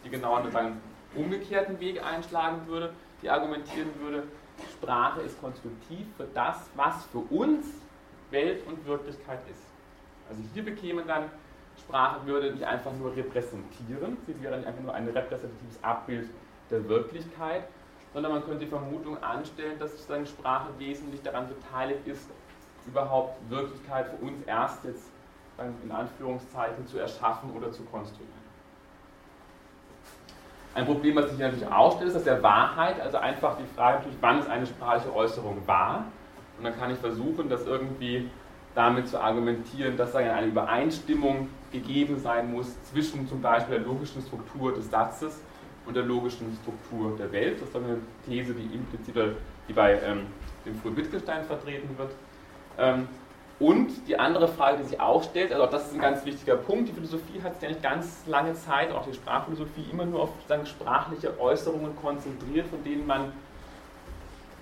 [0.05, 0.81] die genau einen
[1.15, 4.23] umgekehrten Weg einschlagen würde, die argumentieren würde,
[4.69, 7.65] Sprache ist konstruktiv für das, was für uns
[8.30, 9.63] Welt und Wirklichkeit ist.
[10.30, 11.30] Also hier bekäme dann,
[11.78, 16.30] Sprache würde nicht einfach nur repräsentieren, sie wäre nicht einfach nur ein repräsentatives Abbild
[16.69, 17.63] der Wirklichkeit,
[18.13, 22.30] sondern man könnte die Vermutung anstellen, dass sozusagen Sprache wesentlich daran beteiligt ist,
[22.86, 25.10] überhaupt Wirklichkeit für uns erst jetzt
[25.84, 28.40] in Anführungszeichen zu erschaffen oder zu konstruieren.
[30.73, 33.97] Ein Problem, was sich natürlich auch stellt, ist das der Wahrheit, also einfach die Frage
[33.97, 36.05] natürlich, wann ist eine sprachliche Äußerung wahr?
[36.57, 38.29] Und dann kann ich versuchen, das irgendwie
[38.73, 44.21] damit zu argumentieren, dass da eine Übereinstimmung gegeben sein muss zwischen zum Beispiel der logischen
[44.21, 45.41] Struktur des Satzes
[45.86, 47.62] und der logischen Struktur der Welt.
[47.62, 49.15] Das ist eine These, die implizit,
[49.67, 50.27] die bei ähm,
[50.65, 52.12] dem frühen Wittgenstein vertreten wird.
[52.77, 53.10] Ähm,
[53.62, 56.56] und die andere Frage, die sich auch stellt, also auch das ist ein ganz wichtiger
[56.56, 60.30] Punkt, die Philosophie hat sich eigentlich ganz lange Zeit, auch die Sprachphilosophie, immer nur auf
[60.47, 63.32] sagen, sprachliche Äußerungen konzentriert, von denen man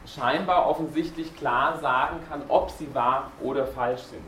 [0.06, 4.24] scheinbar offensichtlich klar sagen kann, ob sie wahr oder falsch sind.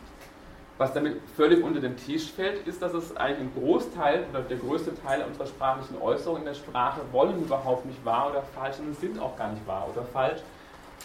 [0.78, 4.58] Was damit völlig unter den Tisch fällt, ist, dass es eigentlich ein Großteil oder der
[4.58, 8.98] größte Teil unserer sprachlichen Äußerungen in der Sprache wollen überhaupt nicht wahr oder falsch und
[9.00, 10.40] sind auch gar nicht wahr oder falsch.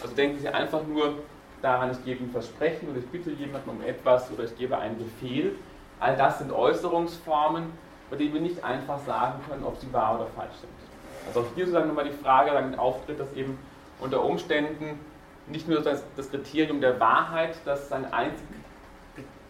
[0.01, 1.15] Also denken Sie einfach nur
[1.61, 4.97] daran, ich gebe ein Versprechen oder ich bitte jemanden um etwas oder ich gebe einen
[4.97, 5.55] Befehl.
[5.99, 7.71] All das sind Äußerungsformen,
[8.09, 10.71] bei denen wir nicht einfach sagen können, ob sie wahr oder falsch sind.
[11.27, 13.57] Also auch hier sozusagen nochmal die Frage damit auftritt, dass eben
[13.99, 14.99] unter Umständen
[15.47, 18.45] nicht nur das, Kriterium der Wahrheit, das ein einziges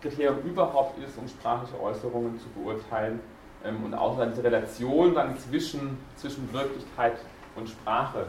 [0.02, 3.20] Kriterium überhaupt ist, um sprachliche Äußerungen zu beurteilen
[3.66, 7.18] ähm, und auch diese Relation dann zwischen, zwischen Wirklichkeit
[7.56, 8.28] und Sprache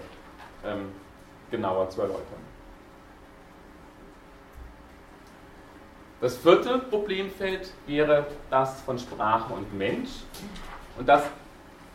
[0.64, 0.92] ähm,
[1.50, 2.47] genauer zu erläutern.
[6.20, 10.10] Das vierte Problemfeld wäre das von Sprache und Mensch.
[10.98, 11.22] Und das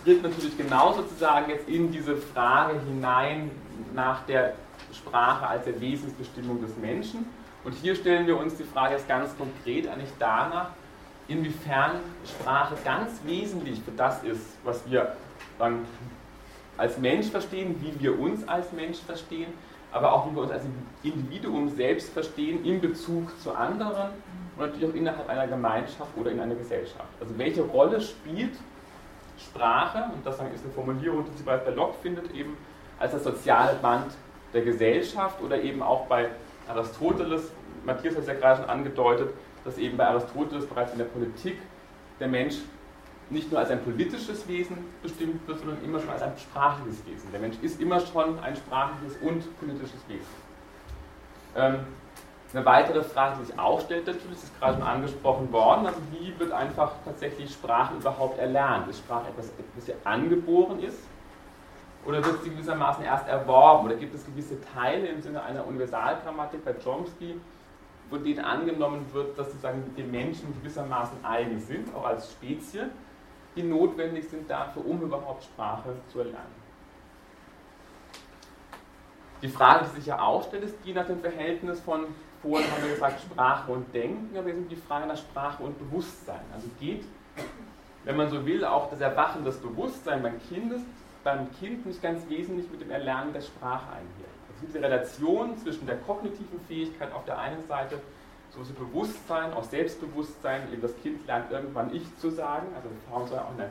[0.04, 3.52] tritt natürlich genau sozusagen jetzt in diese Frage hinein
[3.94, 4.54] nach der
[4.94, 7.26] Sprache als der Wesensbestimmung des Menschen.
[7.66, 10.70] Und hier stellen wir uns die Frage jetzt ganz konkret eigentlich danach,
[11.28, 15.18] inwiefern Sprache ganz wesentlich für das ist, was wir
[15.60, 15.86] dann
[16.78, 19.54] als Mensch verstehen, wie wir uns als Mensch verstehen,
[19.94, 20.66] aber auch wie wir uns als
[21.04, 24.10] Individuum selbst verstehen in Bezug zu anderen
[24.58, 27.08] und natürlich auch innerhalb einer Gemeinschaft oder in einer Gesellschaft.
[27.22, 28.58] Also welche Rolle spielt
[29.38, 32.58] Sprache, und das ist eine Formulierung, die sich bei Locke findet, eben
[33.00, 34.14] als das soziale Band
[34.54, 36.30] der Gesellschaft oder eben auch bei
[36.68, 37.52] Aristoteles,
[37.86, 39.34] Matthias hat es ja gerade schon angedeutet,
[39.66, 41.58] dass eben bei Aristoteles bereits in der Politik
[42.20, 42.56] der Mensch
[43.34, 47.32] nicht nur als ein politisches Wesen bestimmt wird, sondern immer schon als ein sprachliches Wesen.
[47.32, 50.44] Der Mensch ist immer schon ein sprachliches und politisches Wesen.
[51.56, 51.80] Ähm,
[52.54, 56.38] eine weitere Frage, die sich auch stellt, natürlich, ist gerade schon angesprochen worden, also wie
[56.38, 58.88] wird einfach tatsächlich Sprache überhaupt erlernt?
[58.90, 61.00] Ist Sprache etwas, das hier angeboren ist?
[62.06, 63.86] Oder wird sie gewissermaßen erst erworben?
[63.88, 67.40] Oder gibt es gewisse Teile im Sinne einer Universalgrammatik bei Chomsky,
[68.10, 72.90] von denen angenommen wird, dass sozusagen den Menschen gewissermaßen eigen sind, auch als Spezie?
[73.56, 76.64] Die notwendig sind dafür, um überhaupt Sprache zu erlernen.
[79.42, 82.06] Die Frage, die sich ja auch stellt, ist die nach dem Verhältnis von,
[82.42, 86.40] vorhin haben wir gesagt, Sprache und Denken, aber jetzt die Frage nach Sprache und Bewusstsein.
[86.54, 87.04] Also geht,
[88.06, 90.74] wenn man so will, auch das Erwachen des Bewusstseins beim Kind,
[91.26, 94.32] beim kind nicht ganz wesentlich mit dem Erlernen der Sprache einher.
[94.48, 98.00] Also diese Relation zwischen der kognitiven Fähigkeit auf der einen Seite
[98.54, 103.28] so ein Bewusstsein, auch Selbstbewusstsein, eben das Kind lernt irgendwann Ich zu sagen, also Frauen
[103.28, 103.70] sollen auch eine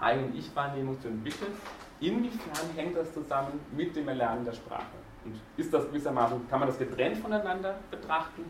[0.00, 1.52] eigene Ich-Wahrnehmung zu entwickeln.
[2.00, 4.86] Inwiefern hängt das zusammen mit dem Erlernen der Sprache?
[5.24, 8.44] Und ist das gewissermaßen, kann man das getrennt voneinander betrachten?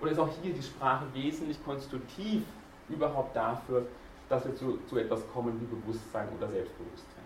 [0.00, 2.42] Oder ist auch hier die Sprache wesentlich konstitutiv
[2.88, 3.86] überhaupt dafür,
[4.28, 7.24] dass wir zu, zu etwas kommen wie Bewusstsein oder Selbstbewusstsein?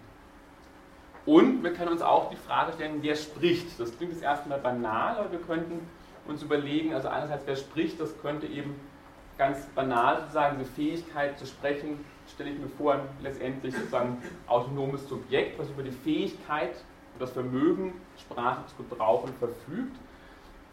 [1.24, 3.78] Und wir können uns auch die Frage stellen, wer spricht?
[3.78, 5.88] Das klingt jetzt erstmal banal, aber wir könnten
[6.26, 8.74] uns überlegen, also einerseits wer spricht, das könnte eben
[9.38, 15.58] ganz banal sozusagen diese Fähigkeit zu sprechen, stelle ich mir vor, letztendlich sozusagen autonomes Subjekt,
[15.58, 16.74] was über die Fähigkeit
[17.14, 19.96] und das Vermögen, Sprache zu gebrauchen, verfügt.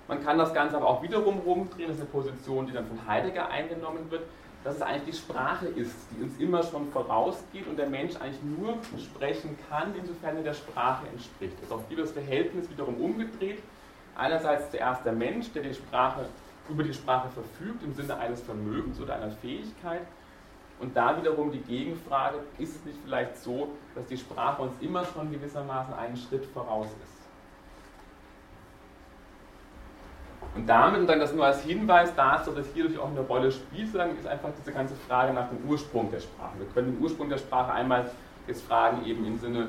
[0.07, 3.07] Man kann das Ganze aber auch wiederum rumdrehen, das ist eine Position, die dann von
[3.07, 4.23] Heidegger eingenommen wird,
[4.63, 8.43] dass es eigentlich die Sprache ist, die uns immer schon vorausgeht und der Mensch eigentlich
[8.43, 11.53] nur sprechen kann, insofern er der Sprache entspricht.
[11.61, 13.59] Das ist auch das Verhältnis wiederum umgedreht
[14.19, 16.25] einerseits zuerst der Mensch, der die Sprache,
[16.69, 20.01] über die Sprache verfügt im Sinne eines Vermögens oder einer Fähigkeit.
[20.79, 25.03] Und da wiederum die Gegenfrage, ist es nicht vielleicht so, dass die Sprache uns immer
[25.05, 27.19] schon gewissermaßen einen Schritt voraus ist?
[30.55, 33.51] Und damit, und dann das nur als Hinweis dazu, dass hier natürlich auch eine Rolle
[33.51, 36.57] spielt, ist einfach diese ganze Frage nach dem Ursprung der Sprache.
[36.57, 38.09] Wir können den Ursprung der Sprache einmal
[38.47, 39.67] jetzt fragen, eben im Sinne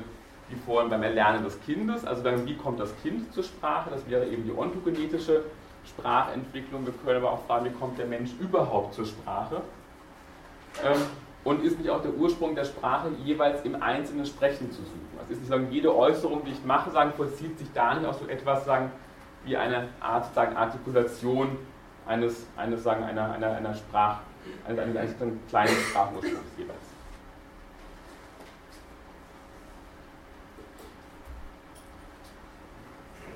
[0.51, 2.05] wie vorhin beim Erlernen des Kindes.
[2.05, 3.89] Also dann, wie kommt das Kind zur Sprache?
[3.89, 5.43] Das wäre eben die ontogenetische
[5.85, 6.85] Sprachentwicklung.
[6.85, 9.61] Wir können aber auch fragen, wie kommt der Mensch überhaupt zur Sprache?
[10.83, 11.01] Ähm,
[11.43, 15.17] und ist nicht auch der Ursprung der Sprache jeweils im einzelnen Sprechen zu suchen?
[15.19, 18.13] Also ist nicht sagen, jede Äußerung, die ich mache, sagen, vollzieht sich da nicht auch
[18.13, 18.91] so etwas sagen,
[19.43, 21.57] wie eine Art sagen, Artikulation
[22.05, 24.19] eines, eines sagen, einer, einer, einer Sprach,
[24.67, 26.80] eines, eines, eines kleinen Sprachursprungs jeweils.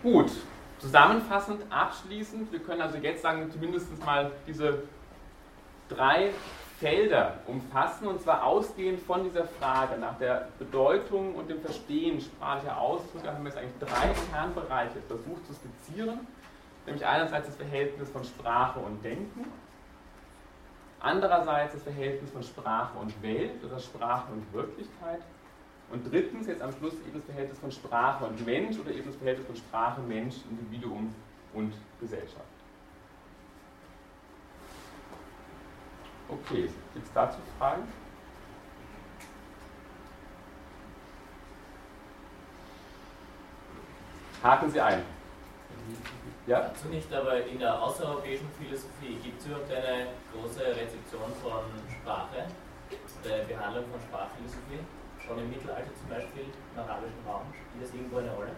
[0.06, 0.30] Gut,
[0.78, 4.84] zusammenfassend, abschließend, wir können also jetzt sagen, zumindest mal diese
[5.90, 6.30] drei
[6.78, 12.80] Felder umfassen, und zwar ausgehend von dieser Frage nach der Bedeutung und dem Verstehen sprachlicher
[12.80, 16.20] Ausdrücke, haben wir jetzt eigentlich drei Kernbereiche versucht zu skizzieren,
[16.86, 19.52] nämlich einerseits das Verhältnis von Sprache und Denken,
[21.00, 25.22] andererseits das Verhältnis von Sprache und Welt oder Sprache und Wirklichkeit
[25.92, 29.16] und drittens jetzt am Schluss eben das Verhältnis von Sprache und Mensch oder eben das
[29.16, 31.14] Verhältnis von Sprache, Mensch, Individuum
[31.54, 32.42] und Gesellschaft.
[36.28, 37.84] Okay, gibt es dazu Fragen?
[44.44, 45.02] Haken Sie ein.
[46.48, 46.62] Ja?
[46.62, 52.46] Dazu nicht, aber in der außereuropäischen Philosophie gibt es überhaupt eine große Rezeption von Sprache,
[53.24, 54.80] der Behandlung von Sprachphilosophie?
[55.28, 58.52] Schon im Mittelalter zum Beispiel, im arabischen Raum, spielt das irgendwo eine Rolle?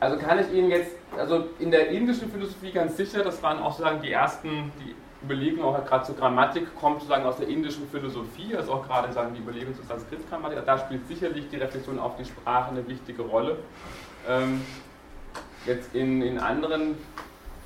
[0.00, 3.72] Also kann ich Ihnen jetzt, also in der indischen Philosophie ganz sicher, das waren auch
[3.72, 8.54] sozusagen die ersten, die Überlegungen auch gerade zur Grammatik kommt sozusagen aus der indischen Philosophie,
[8.54, 12.24] also auch gerade sagen die Überlegungen zur Sanskrit-Grammatik, da spielt sicherlich die Reflexion auf die
[12.24, 13.58] Sprache eine wichtige Rolle.
[14.28, 14.60] Ähm,
[15.64, 16.96] jetzt in, in anderen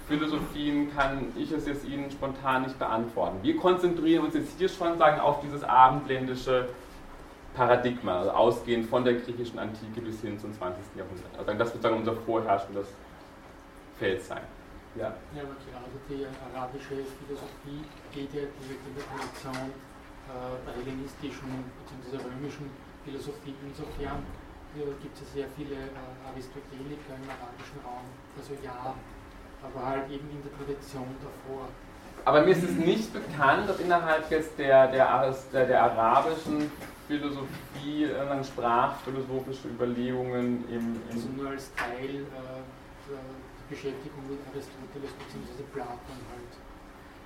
[0.08, 3.38] Philosophien kann ich es jetzt Ihnen spontan nicht beantworten.
[3.42, 6.68] Wir konzentrieren uns jetzt hier schon sagen auf dieses abendländische
[7.60, 10.80] Paradigma, also ausgehend von der griechischen Antike bis hin zum 20.
[10.96, 11.28] Jahrhundert.
[11.36, 12.88] Also das wird dann unser vorherrschendes
[13.98, 14.40] Feld sein.
[14.96, 17.84] Ja, ja aber gerade die arabische Philosophie
[18.16, 21.52] geht ja direkt in der Tradition äh, der hellenistischen
[21.84, 22.32] bzw.
[22.32, 22.72] römischen
[23.04, 23.52] Philosophie.
[23.60, 24.24] Insofern
[24.80, 28.08] äh, gibt es sehr viele äh, Aristoteliker im arabischen Raum,
[28.40, 28.96] also ja,
[29.60, 31.68] aber halt eben in der Tradition davor.
[32.24, 36.70] Aber mir ist es nicht bekannt, dass innerhalb jetzt der, der, der, der arabischen
[37.06, 42.20] Philosophie, äh, sprachphilosophische Überlegungen im, im Also nur als Teil äh,
[43.08, 43.18] der
[43.68, 45.62] Beschäftigung mit Aristoteles bzw.
[45.72, 46.52] Platon halt.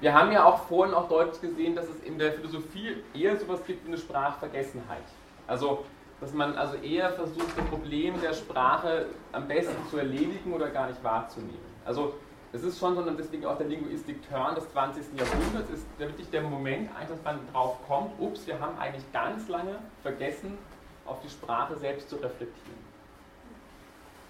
[0.01, 3.61] Wir haben ja auch vorhin auch deutlich gesehen, dass es in der Philosophie eher sowas
[3.67, 5.05] gibt wie eine Sprachvergessenheit.
[5.47, 5.85] Also,
[6.21, 10.89] dass man also eher versucht, das Problem der Sprache am besten zu erledigen oder gar
[10.89, 11.75] nicht wahrzunehmen.
[11.85, 12.15] Also,
[12.55, 15.19] es ist schon, sondern deswegen auch der Linguistik-Turn des 20.
[15.19, 19.81] Jahrhunderts ist wirklich der Moment, dass man drauf kommt, ups, wir haben eigentlich ganz lange
[20.03, 20.57] vergessen,
[21.05, 22.95] auf die Sprache selbst zu reflektieren.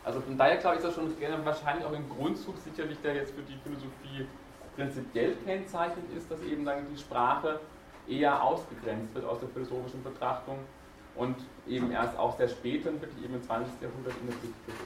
[0.04, 3.34] Also von daher glaube ich, ist das schon wahrscheinlich auch ein Grundzug sicherlich, der jetzt
[3.34, 4.26] für die Philosophie
[4.74, 7.60] prinzipiell kennzeichnend ist, dass eben dann die Sprache
[8.08, 10.58] eher ausgegrenzt wird aus der philosophischen Betrachtung
[11.14, 13.82] und eben erst auch sehr spät dann wirklich eben im 20.
[13.82, 14.78] Jahrhundert in der Kritik wird.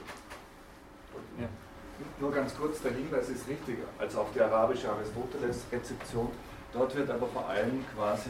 [1.39, 1.47] Ja.
[2.19, 6.29] Nur ganz kurz, der Hinweis ist richtig, also auf die arabische Aristoteles-Rezeption.
[6.73, 8.29] Dort wird aber vor allem quasi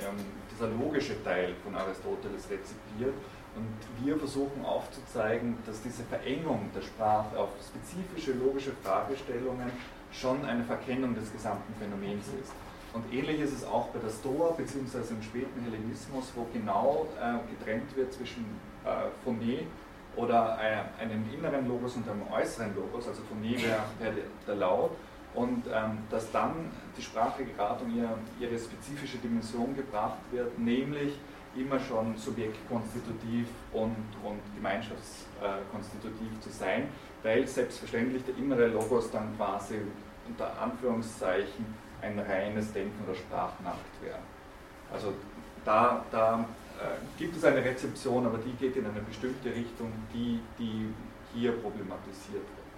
[0.00, 0.16] ähm,
[0.50, 3.14] dieser logische Teil von Aristoteles rezipiert.
[3.56, 9.70] Und wir versuchen aufzuzeigen, dass diese Verengung der Sprache auf spezifische logische Fragestellungen
[10.12, 12.52] schon eine Verkennung des gesamten Phänomens ist.
[12.92, 14.98] Und ähnlich ist es auch bei der Stoa bzw.
[15.10, 18.44] im späten Hellenismus, wo genau äh, getrennt wird zwischen
[18.84, 19.66] äh, Phoné
[20.18, 24.12] oder einem inneren Logos und einem äußeren Logos, also von wäre wär
[24.46, 24.90] der Laut,
[25.34, 31.14] und ähm, dass dann die Sprache gerade um ihre, ihre spezifische Dimension gebracht wird, nämlich
[31.56, 36.88] immer schon subjektkonstitutiv und, und gemeinschaftskonstitutiv zu sein,
[37.22, 39.76] weil selbstverständlich der innere Logos dann quasi
[40.26, 41.66] unter Anführungszeichen
[42.02, 44.18] ein reines Denken oder Sprachnakt wäre.
[44.92, 45.12] Also
[45.64, 46.44] da, da
[47.16, 50.88] gibt es eine Rezeption, aber die geht in eine bestimmte Richtung, die, die
[51.34, 52.68] hier problematisiert wird.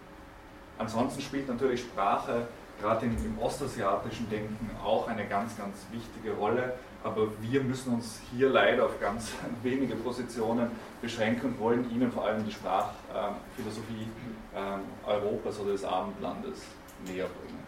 [0.78, 2.46] Ansonsten spielt natürlich Sprache
[2.80, 8.20] gerade im, im ostasiatischen Denken auch eine ganz, ganz wichtige Rolle, aber wir müssen uns
[8.30, 9.32] hier leider auf ganz
[9.62, 10.70] wenige Positionen
[11.02, 14.08] beschränken und wollen Ihnen vor allem die Sprachphilosophie
[14.54, 16.62] äh, Europas oder des Abendlandes
[17.04, 17.60] näher bringen.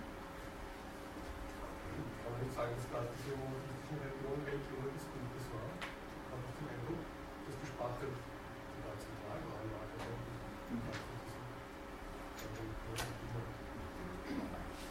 [2.25, 3.37] Kann man nicht sagen, dass gerade diese
[4.01, 4.83] Religion welche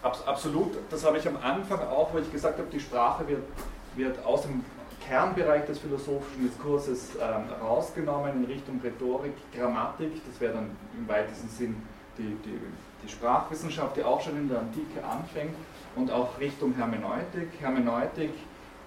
[0.02, 3.44] absolut, das habe ich am Anfang auch, weil ich gesagt habe, die Sprache wird,
[3.96, 4.64] wird aus dem
[5.08, 11.50] Kernbereich des philosophischen Diskurses ähm, rausgenommen in Richtung Rhetorik, Grammatik, das wäre dann im weitesten
[11.50, 11.76] Sinn
[12.18, 12.60] die, die,
[13.04, 15.56] die Sprachwissenschaft, die auch schon in der Antike anfängt,
[15.96, 17.50] und auch Richtung Hermeneutik.
[17.60, 18.32] Hermeneutik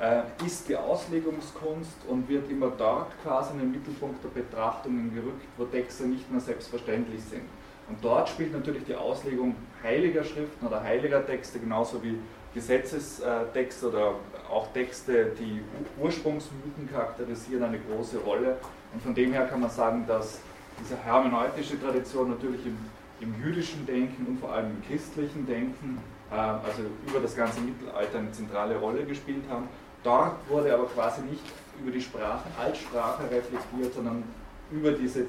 [0.00, 5.46] äh, ist die Auslegungskunst und wird immer dort quasi in den Mittelpunkt der Betrachtungen gerückt,
[5.56, 7.44] wo Texte nicht mehr selbstverständlich sind.
[7.88, 9.54] Und dort spielt natürlich die Auslegung
[9.84, 12.18] heiliger Schriften oder heiliger Texte genauso wie
[12.54, 14.14] Gesetzestexte oder
[14.50, 15.60] auch Texte, die
[16.00, 18.56] Ursprungsmythen charakterisieren, eine große Rolle.
[18.92, 20.40] Und von dem her kann man sagen, dass
[20.80, 22.76] diese hermeneutische Tradition natürlich im,
[23.20, 25.98] im jüdischen Denken und vor allem im christlichen Denken,
[26.30, 29.68] äh, also über das ganze Mittelalter eine zentrale Rolle gespielt haben.
[30.02, 31.42] Dort wurde aber quasi nicht
[31.80, 34.22] über die Sprache als Sprache reflektiert, sondern
[34.70, 35.26] über diese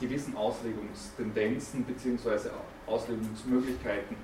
[0.00, 2.50] gewissen Auslegungstendenzen bzw.
[2.86, 4.16] Auslegungsmöglichkeiten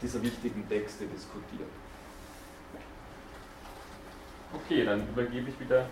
[0.00, 1.68] dieser wichtigen Texte diskutiert.
[4.52, 5.86] Okay, dann übergebe ich wieder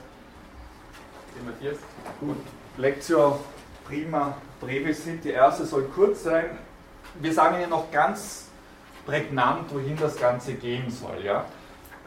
[1.37, 1.77] den Matthias.
[2.21, 2.39] Gut,
[2.79, 3.41] Lectio
[3.85, 5.25] prima brevisit.
[5.25, 6.59] Die erste soll kurz sein.
[7.21, 8.49] Wir sagen Ihnen noch ganz
[9.05, 11.25] prägnant, wohin das Ganze gehen soll.
[11.25, 11.45] Ja?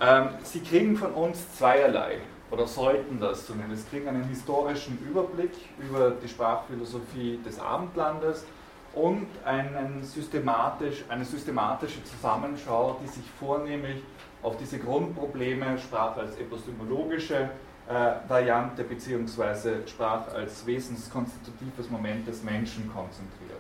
[0.01, 2.19] Ähm, Sie kriegen von uns zweierlei,
[2.51, 8.45] oder sollten das zumindest, kriegen einen historischen Überblick über die Sprachphilosophie des Abendlandes
[8.93, 14.01] und einen systematisch, eine systematische Zusammenschau, die sich vornehmlich
[14.41, 17.49] auf diese Grundprobleme Sprache als epistemologische
[17.87, 19.87] äh, Variante bzw.
[19.87, 23.59] Sprache als wesenskonstitutives Moment des Menschen konzentriert.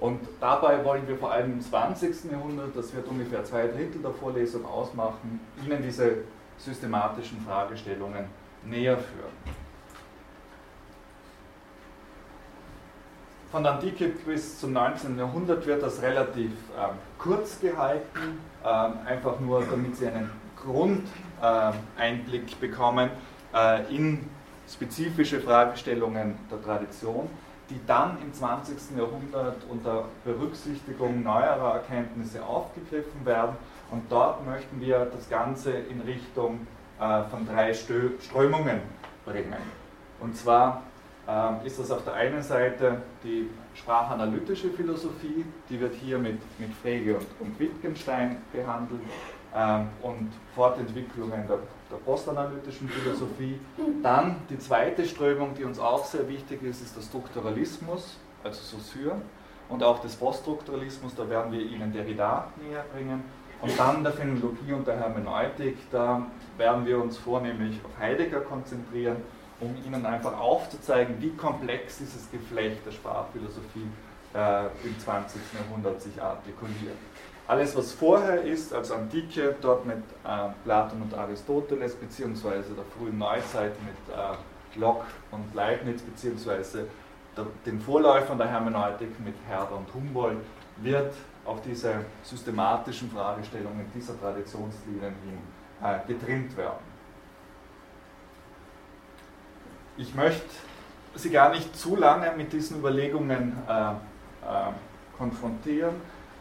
[0.00, 2.30] Und dabei wollen wir vor allem im 20.
[2.30, 6.18] Jahrhundert, das wird ungefähr zwei Drittel der Vorlesung ausmachen, Ihnen diese
[6.58, 8.26] systematischen Fragestellungen
[8.64, 9.32] näher führen.
[13.50, 15.16] Von der Antike bis zum 19.
[15.18, 20.30] Jahrhundert wird das relativ ähm, kurz gehalten, ähm, einfach nur damit Sie einen
[20.62, 23.08] Grundeinblick ähm, bekommen
[23.54, 24.28] äh, in
[24.70, 27.30] spezifische Fragestellungen der Tradition,
[27.70, 28.96] die dann im 20.
[28.96, 33.56] Jahrhundert unter Berücksichtigung neuerer Erkenntnisse aufgegriffen werden.
[33.90, 36.66] Und dort möchten wir das Ganze in Richtung
[36.98, 38.80] äh, von drei Strömungen
[39.24, 39.56] bringen.
[40.20, 40.82] Und zwar
[41.28, 46.72] ähm, ist das auf der einen Seite die sprachanalytische Philosophie, die wird hier mit, mit
[46.82, 49.02] Frege und, und Wittgenstein behandelt
[50.02, 51.58] und Fortentwicklungen der,
[51.90, 53.58] der postanalytischen Philosophie.
[54.02, 59.16] Dann die zweite Strömung, die uns auch sehr wichtig ist, ist der Strukturalismus, also Saussure,
[59.68, 63.24] und auch des Poststrukturalismus, da werden wir Ihnen Derrida näher bringen.
[63.60, 66.22] Und dann der Phänologie und der Hermeneutik, da
[66.56, 69.16] werden wir uns vornehmlich auf Heidegger konzentrieren
[69.60, 73.88] um Ihnen einfach aufzuzeigen, wie komplex dieses Geflecht der Sprachphilosophie
[74.34, 75.40] äh, im 20.
[75.54, 76.96] Jahrhundert sich artikuliert.
[77.48, 83.16] Alles, was vorher ist, als Antike, dort mit äh, Platon und Aristoteles, beziehungsweise der frühen
[83.16, 86.86] Neuzeit mit äh, Locke und Leibniz, beziehungsweise
[87.34, 90.44] der, den Vorläufern der Hermeneutik mit Herder und Humboldt,
[90.76, 91.14] wird
[91.46, 95.38] auf diese systematischen Fragestellungen dieser Traditionslinien hin
[95.82, 96.84] äh, getrimmt werden.
[99.96, 100.44] Ich möchte
[101.14, 103.94] Sie gar nicht zu lange mit diesen Überlegungen äh, äh,
[105.16, 105.94] konfrontieren.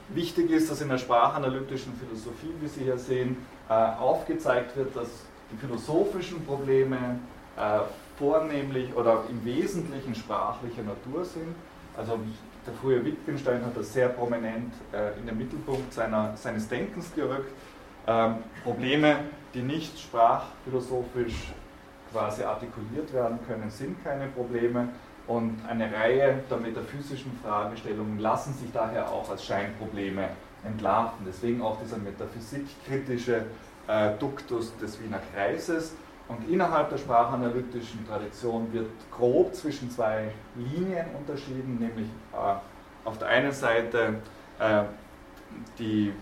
[0.10, 3.38] Wichtig ist, dass in der sprachanalytischen Philosophie, wie Sie hier sehen,
[3.70, 5.10] äh, aufgezeigt wird, dass
[5.52, 7.20] die philosophischen Probleme
[7.58, 7.80] äh,
[8.18, 11.56] vornehmlich oder im Wesentlichen sprachlicher Natur sind.
[11.98, 12.20] Also
[12.66, 17.52] der frühe Wittgenstein hat das sehr prominent äh, in den Mittelpunkt seiner, seines Denkens gerückt.
[18.08, 19.18] Ähm, Probleme,
[19.54, 21.52] die nicht sprachphilosophisch
[22.12, 24.90] quasi artikuliert werden können, sind keine Probleme.
[25.28, 30.30] Und eine Reihe der metaphysischen Fragestellungen lassen sich daher auch als Scheinprobleme
[30.64, 31.26] entlarven.
[31.28, 33.44] Deswegen auch dieser metaphysikkritische
[33.88, 35.96] äh, Duktus des Wiener Kreises.
[36.30, 43.28] Und innerhalb der sprachanalytischen Tradition wird grob zwischen zwei Linien unterschieden, nämlich äh, auf der
[43.28, 44.16] einen Seite
[44.60, 44.84] äh,
[45.78, 46.14] die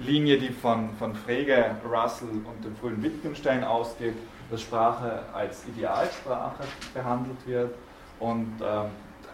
[0.00, 4.14] Linie, die von, von Frege, Russell und dem frühen Wittgenstein ausgeht,
[4.50, 7.74] dass Sprache als Idealsprache behandelt wird
[8.22, 8.86] und ähm,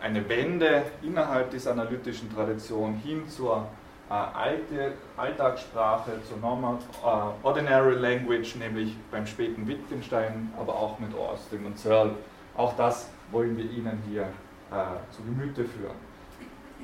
[0.02, 3.66] eine Wende innerhalb dieser analytischen Tradition hin zur
[4.08, 11.14] äh, alte, Alltagssprache, zur normal, äh, Ordinary Language, nämlich beim späten Wittgenstein, aber auch mit
[11.14, 12.14] Austin und Searle.
[12.56, 16.08] Auch das wollen wir Ihnen hier äh, zu Gemüte führen.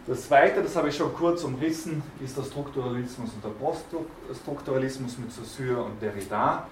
[0.07, 3.49] Das zweite, das habe ich schon kurz umrissen, ist der Strukturalismus und der
[4.29, 6.67] Poststrukturalismus mit Saussure und Derrida.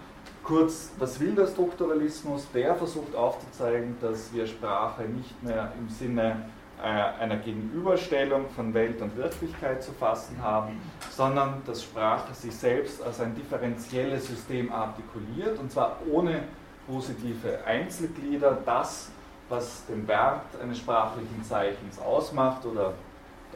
[0.45, 2.49] Kurz, was will der Strukturalismus?
[2.53, 6.47] Der versucht aufzuzeigen, dass wir Sprache nicht mehr im Sinne
[6.83, 10.81] äh, einer Gegenüberstellung von Welt und Wirklichkeit zu fassen haben,
[11.11, 16.43] sondern dass Sprache sich selbst als ein differenzielles System artikuliert und zwar ohne
[16.89, 18.59] positive Einzelglieder.
[18.67, 19.11] Das,
[19.49, 22.95] was den Wert eines sprachlichen Zeichens ausmacht oder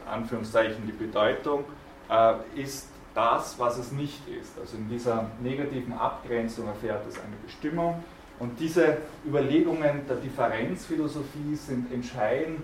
[0.09, 1.65] Anführungszeichen die Bedeutung,
[2.09, 2.87] äh, ist
[3.17, 4.59] das, was es nicht ist.
[4.59, 8.03] Also in dieser negativen Abgrenzung erfährt es eine Bestimmung.
[8.37, 12.61] Und diese Überlegungen der Differenzphilosophie sind entscheidend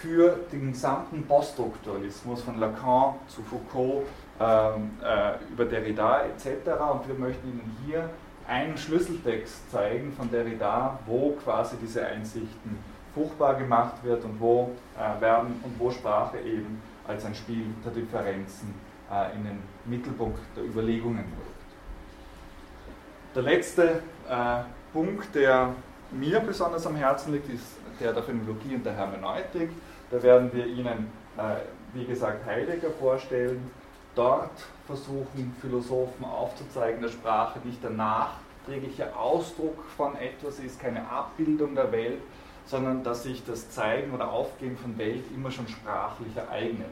[0.00, 4.04] für den gesamten Poststrukturalismus von Lacan zu Foucault
[4.38, 6.46] ähm, äh, über Derrida etc.
[6.92, 8.08] Und wir möchten Ihnen hier
[8.46, 12.78] einen Schlüsseltext zeigen von Derrida, wo quasi diese Einsichten
[13.14, 17.90] fruchtbar gemacht wird und wo äh, werden und wo Sprache eben als ein Spiel der
[17.90, 18.72] Differenzen
[19.10, 21.58] äh, in den Mittelpunkt der Überlegungen rückt.
[23.34, 25.74] Der letzte äh, Punkt, der
[26.10, 29.70] mir besonders am Herzen liegt, ist der der Phänomenologie und der Hermeneutik.
[30.10, 31.56] Da werden wir Ihnen, äh,
[31.94, 33.70] wie gesagt, Heidegger vorstellen.
[34.14, 34.50] Dort
[34.86, 41.92] versuchen Philosophen aufzuzeigen, dass Sprache nicht der nachträgliche Ausdruck von etwas ist, keine Abbildung der
[41.92, 42.20] Welt,
[42.66, 46.90] sondern dass sich das Zeigen oder Aufgehen von Welt immer schon sprachlich ereignet.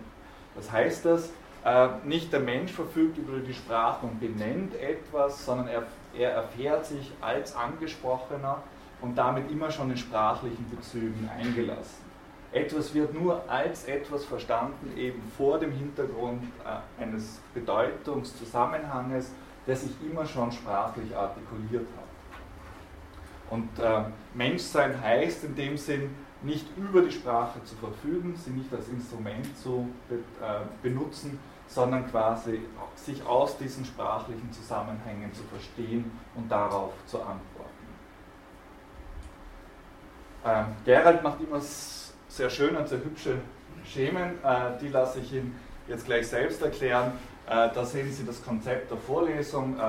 [0.55, 1.31] Was heißt das?
[1.65, 5.83] Äh, nicht der Mensch verfügt über die Sprache und benennt etwas, sondern er,
[6.17, 8.63] er erfährt sich als Angesprochener
[9.01, 12.07] und damit immer schon in sprachlichen Bezügen eingelassen.
[12.53, 19.33] Etwas wird nur als etwas verstanden, eben vor dem Hintergrund äh, eines Bedeutungszusammenhanges,
[19.67, 22.07] der sich immer schon sprachlich artikuliert hat.
[23.51, 24.05] Und äh,
[24.35, 26.15] Menschsein heißt in dem Sinn,
[26.47, 30.15] nicht über die Sprache zu verfügen, sie nicht als Instrument zu äh,
[30.83, 32.61] benutzen, sondern quasi
[32.95, 37.67] sich aus diesen sprachlichen Zusammenhängen zu verstehen und darauf zu antworten.
[40.45, 43.39] Ähm, Gerald macht immer sehr schön und sehr hübsche
[43.85, 47.13] Schemen, äh, die lasse ich Ihnen jetzt gleich selbst erklären.
[47.47, 49.83] Äh, da sehen Sie das Konzept der Vorlesung, äh,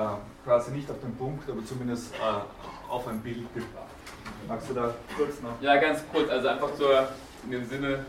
[0.44, 3.87] quasi nicht auf den Punkt, aber zumindest äh, auf ein Bild gebracht.
[4.48, 5.60] Magst du da kurz noch?
[5.60, 6.86] Ja, ganz kurz, also einfach so
[7.44, 8.04] in dem Sinne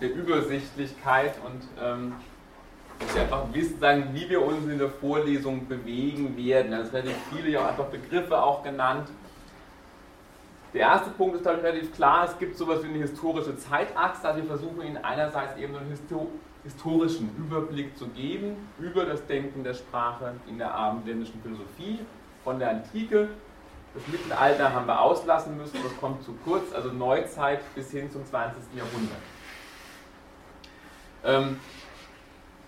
[0.00, 2.14] der Übersichtlichkeit und ähm,
[2.98, 6.74] dass wir einfach wissen, sagen, wie wir uns in der Vorlesung bewegen werden.
[6.74, 9.08] Also werden viele ja einfach Begriffe auch genannt.
[10.74, 14.28] Der erste Punkt ist, glaube ich, relativ klar, es gibt sowas wie eine historische Zeitachse,
[14.28, 15.92] also wir versuchen Ihnen einerseits eben einen
[16.62, 21.98] historischen Überblick zu geben über das Denken der Sprache in der abendländischen Philosophie,
[22.44, 23.28] von der Antike
[23.94, 28.24] das Mittelalter haben wir auslassen müssen, das kommt zu kurz, also Neuzeit bis hin zum
[28.24, 28.62] 20.
[28.74, 29.18] Jahrhundert.
[31.24, 31.60] Ähm,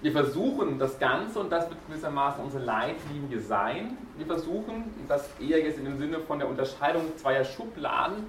[0.01, 5.63] wir versuchen das Ganze, und das wird gewissermaßen unsere Leitlinie sein, wir versuchen, das eher
[5.63, 8.27] jetzt in dem Sinne von der Unterscheidung zweier Schubladen,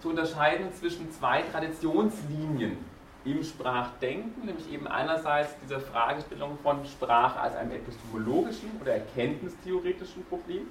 [0.00, 2.76] zu unterscheiden zwischen zwei Traditionslinien
[3.24, 10.66] im Sprachdenken, nämlich eben einerseits dieser Fragestellung von Sprache als einem epistemologischen oder erkenntnistheoretischen Problem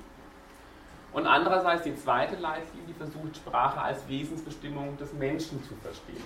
[1.13, 6.23] und andererseits die zweite Leitlinie, die versucht, Sprache als Wesensbestimmung des Menschen zu verstehen.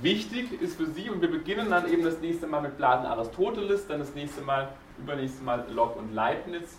[0.00, 3.86] Wichtig ist für Sie, und wir beginnen dann eben das nächste Mal mit Platon Aristoteles,
[3.86, 4.68] dann das nächste Mal,
[4.98, 6.78] übernächste Mal Locke und Leibniz,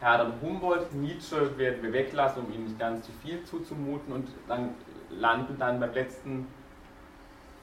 [0.00, 4.28] Herder und Humboldt, Nietzsche werden wir weglassen, um ihnen nicht ganz zu viel zuzumuten und
[4.48, 4.70] dann
[5.10, 6.46] landen dann beim letzten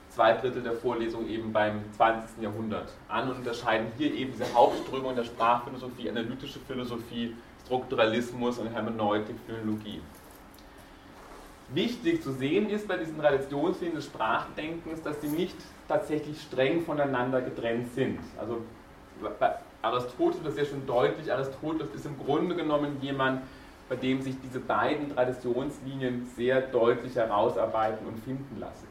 [0.09, 2.41] zwei Drittel der Vorlesung eben beim 20.
[2.41, 7.35] Jahrhundert an und unterscheiden hier eben diese Hauptströmung der Sprachphilosophie, analytische Philosophie,
[7.70, 10.01] Strukturalismus und Hermeneutik, Philologie.
[11.72, 15.55] Wichtig zu sehen ist bei diesen Traditionslinien des Sprachdenkens, dass sie nicht
[15.88, 18.17] tatsächlich streng voneinander getrennt sind.
[18.39, 18.63] Also
[19.39, 19.53] bei
[19.84, 23.43] Aristoteles ist sehr schön deutlich, Aristoteles ist im Grunde genommen jemand,
[23.88, 28.88] bei dem sich diese beiden Traditionslinien sehr deutlich herausarbeiten und finden lassen.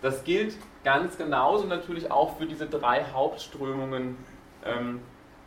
[0.00, 4.16] Das gilt ganz genauso natürlich auch für diese drei Hauptströmungen
[4.64, 5.00] ähm,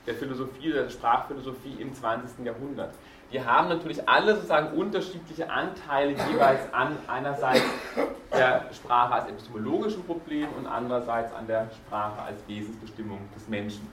[0.10, 2.43] der Philosophie, der Sprachphilosophie im 20.
[2.43, 2.95] Jahrhundert.
[3.32, 7.64] Die haben natürlich alle sozusagen unterschiedliche Anteile jeweils an einerseits
[8.34, 13.88] der Sprache als epistemologischen Problem und andererseits an der Sprache als Wesensbestimmung des Menschen.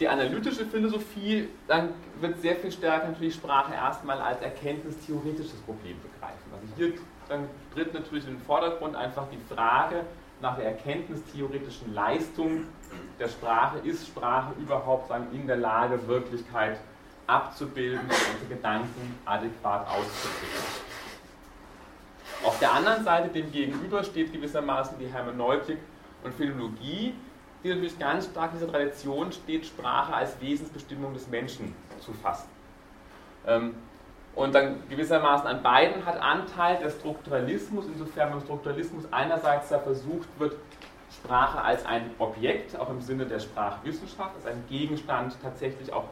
[0.00, 6.50] Die analytische Philosophie, dann wird sehr viel stärker natürlich Sprache erstmal als erkenntnistheoretisches Problem begreifen.
[6.52, 6.94] Also hier
[7.28, 10.04] dann tritt natürlich in den Vordergrund einfach die Frage
[10.40, 12.64] nach der erkenntnistheoretischen Leistung
[13.18, 13.78] der Sprache.
[13.84, 16.78] Ist Sprache überhaupt in der Lage, Wirklichkeit
[17.26, 20.90] abzubilden und Gedanken adäquat auszudrücken?
[22.42, 25.78] Auf der anderen Seite dem gegenüber steht gewissermaßen die Hermeneutik
[26.24, 27.14] und Philologie,
[27.62, 32.48] die natürlich ganz stark in dieser Tradition steht, Sprache als Wesensbestimmung des Menschen zu fassen.
[33.46, 33.74] Ähm,
[34.34, 40.28] und dann gewissermaßen an beiden hat Anteil der Strukturalismus, insofern beim Strukturalismus einerseits da versucht
[40.38, 40.56] wird,
[41.12, 46.04] Sprache als ein Objekt, auch im Sinne der Sprachwissenschaft, als ein Gegenstand tatsächlich auch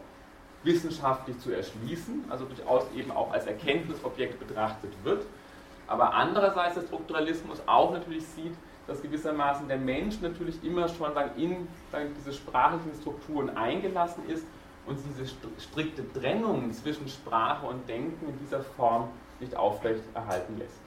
[0.64, 5.25] wissenschaftlich zu erschließen, also durchaus eben auch als Erkenntnisobjekt betrachtet wird.
[5.87, 8.55] Aber andererseits der Strukturalismus auch natürlich sieht,
[8.89, 11.69] dass gewissermaßen der Mensch natürlich immer schon in
[12.16, 14.45] diese sprachlichen Strukturen eingelassen ist
[14.89, 15.26] und diese
[15.59, 19.09] strikte Trennung zwischen Sprache und Denken in dieser Form
[19.39, 20.80] nicht aufrecht erhalten lässt.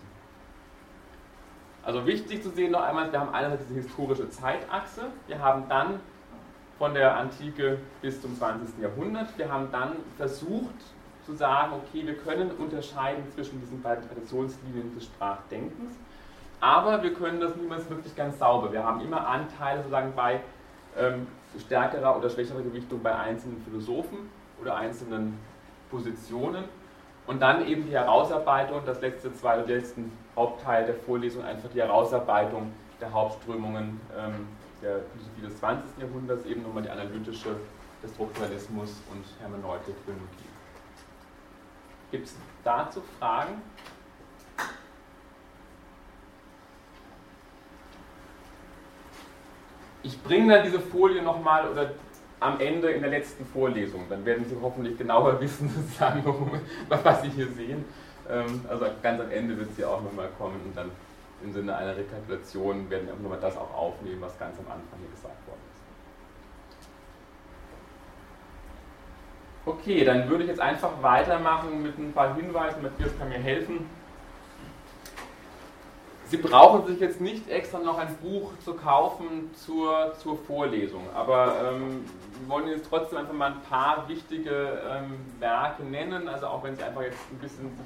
[1.84, 6.00] Also wichtig zu sehen noch einmal, wir haben einerseits diese historische Zeitachse, wir haben dann
[6.78, 8.80] von der Antike bis zum 20.
[8.80, 10.76] Jahrhundert, wir haben dann versucht
[11.26, 15.94] zu sagen, okay, wir können unterscheiden zwischen diesen beiden Traditionslinien des Sprachdenkens,
[16.60, 18.72] aber wir können das niemals wirklich ganz sauber.
[18.72, 20.42] Wir haben immer Anteile sozusagen bei
[20.98, 21.28] ähm,
[21.60, 24.30] stärkerer oder schwächerer Gewichtung bei einzelnen Philosophen
[24.60, 25.38] oder einzelnen
[25.90, 26.66] Positionen.
[27.28, 31.82] Und dann eben die Herausarbeitung, das letzte zwei oder letzten Hauptteil der Vorlesung, einfach die
[31.82, 34.48] Herausarbeitung der Hauptströmungen ähm,
[34.82, 35.98] der Philosophie des 20.
[36.00, 37.56] Jahrhunderts, eben nochmal die analytische,
[38.02, 40.50] der Strukturalismus und Hermeneutik, Philologie.
[42.10, 43.62] Gibt es dazu Fragen?
[50.04, 51.92] Ich bringe dann diese Folie nochmal oder
[52.40, 54.06] am Ende in der letzten Vorlesung.
[54.10, 56.24] Dann werden Sie hoffentlich genauer wissen, sozusagen,
[56.90, 57.86] was Sie hier sehen.
[58.30, 60.92] Ähm, also ganz am Ende wird sie auch nochmal kommen und dann
[61.44, 65.10] im Sinne einer Rekapitulation werden wir nochmal das auch aufnehmen, was ganz am Anfang hier
[65.10, 65.82] gesagt worden ist.
[69.66, 72.82] Okay, dann würde ich jetzt einfach weitermachen mit ein paar Hinweisen.
[72.82, 73.88] Matthias kann mir helfen.
[76.32, 81.74] Sie brauchen sich jetzt nicht extra noch ein Buch zu kaufen zur, zur Vorlesung, aber
[81.74, 82.06] ähm,
[82.40, 86.74] wir wollen jetzt trotzdem einfach mal ein paar wichtige ähm, Werke nennen, also auch wenn
[86.78, 87.78] Sie einfach jetzt ein bisschen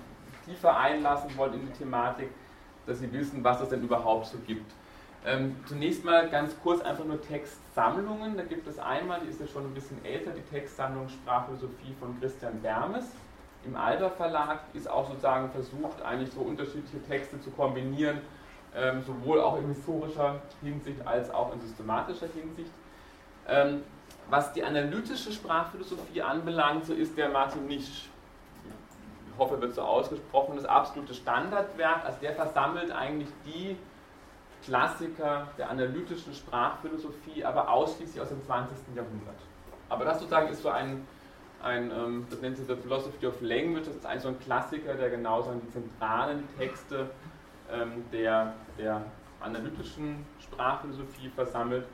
[0.45, 2.29] tiefer einlassen wollen in die Thematik,
[2.85, 4.71] dass Sie wissen, was es denn überhaupt so gibt.
[5.25, 8.37] Ähm, zunächst mal ganz kurz einfach nur Textsammlungen.
[8.37, 12.19] Da gibt es einmal, die ist ja schon ein bisschen älter, die Textsammlung Sprachphilosophie von
[12.19, 13.05] Christian Bermes.
[13.65, 18.19] Im Alber Verlag ist auch sozusagen versucht, eigentlich so unterschiedliche Texte zu kombinieren,
[18.75, 22.71] ähm, sowohl auch in historischer Hinsicht als auch in systematischer Hinsicht.
[23.47, 23.83] Ähm,
[24.29, 28.09] was die analytische Sprachphilosophie anbelangt, so ist der Martin Nisch
[29.35, 32.05] ich hoffe, wird so ausgesprochen, das absolute Standardwerk.
[32.05, 33.75] Also der versammelt eigentlich die
[34.63, 38.77] Klassiker der analytischen Sprachphilosophie, aber ausschließlich aus dem 20.
[38.95, 39.35] Jahrhundert.
[39.89, 41.05] Aber das sozusagen ist so ein,
[41.65, 44.93] ein ähm, das nennt sich The Philosophy of Language, das ist eigentlich so ein Klassiker,
[44.93, 47.09] der genau so die zentralen Texte
[47.71, 49.01] ähm, der, der
[49.41, 51.85] analytischen Sprachphilosophie versammelt.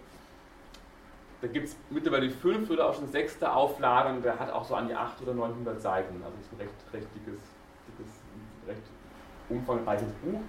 [1.41, 4.63] Da gibt es mittlerweile die fünfte oder auch schon sechste Auflage und der hat auch
[4.63, 6.21] so an die 800 oder 900 Seiten.
[6.23, 7.39] Also ist ein recht, recht dickes,
[7.87, 8.11] dickes,
[8.67, 8.83] recht
[9.49, 10.39] umfangreiches Buch.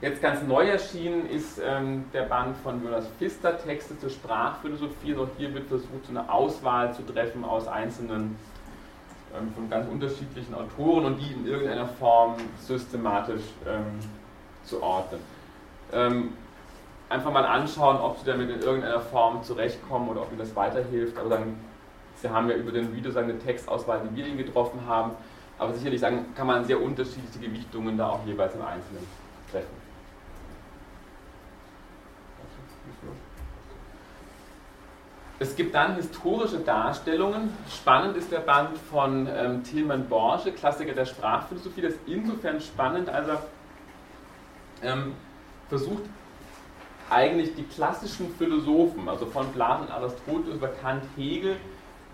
[0.00, 5.14] Jetzt ganz neu erschienen ist ähm, der Band von Jonas Pfister, Texte zur Sprachphilosophie.
[5.16, 8.36] Auch hier wird versucht, so eine Auswahl zu treffen aus einzelnen,
[9.54, 13.98] von ganz unterschiedlichen Autoren und die in irgendeiner Form systematisch ähm,
[14.64, 15.20] zu ordnen.
[15.92, 16.32] Ähm,
[17.08, 21.18] einfach mal anschauen, ob Sie damit in irgendeiner Form zurechtkommen oder ob Ihnen das weiterhilft.
[21.18, 21.56] Aber dann,
[22.16, 25.12] Sie haben ja über den Video eine Textauswahl, die wir Ihnen getroffen haben.
[25.58, 29.06] Aber sicherlich sagen, kann man sehr unterschiedliche Gewichtungen da auch jeweils im Einzelnen
[29.50, 29.83] treffen.
[35.40, 37.50] Es gibt dann historische Darstellungen.
[37.68, 41.82] Spannend ist der Band von ähm, Tilman Borge, Klassiker der Sprachphilosophie.
[41.82, 43.42] Das ist insofern spannend, als er
[44.82, 45.14] ähm,
[45.68, 46.04] versucht,
[47.10, 51.56] eigentlich die klassischen Philosophen, also von Platon, Aristoteles über Kant, Hegel,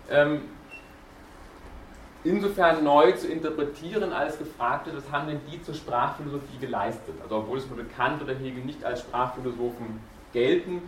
[0.09, 0.41] ähm,
[2.23, 7.15] insofern neu zu interpretieren, als gefragt wird, was haben denn die zur Sprachphilosophie geleistet?
[7.21, 9.99] Also obwohl es für Kant oder Hegel nicht als Sprachphilosophen
[10.33, 10.81] gelten,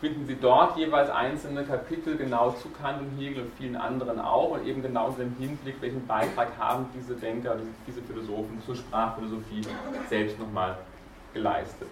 [0.00, 4.50] finden Sie dort jeweils einzelne Kapitel genau zu Kant und Hegel und vielen anderen auch
[4.50, 9.62] und eben genau in dem Hinblick, welchen Beitrag haben diese Denker, diese Philosophen zur Sprachphilosophie
[10.08, 10.78] selbst nochmal
[11.34, 11.88] geleistet.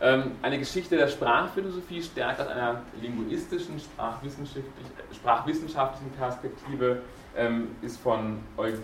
[0.00, 3.80] Ähm, eine Geschichte der Sprachphilosophie stärkt aus einer linguistischen,
[5.12, 7.02] sprachwissenschaftlichen, Perspektive,
[7.36, 8.82] ähm, ist von Eugenio.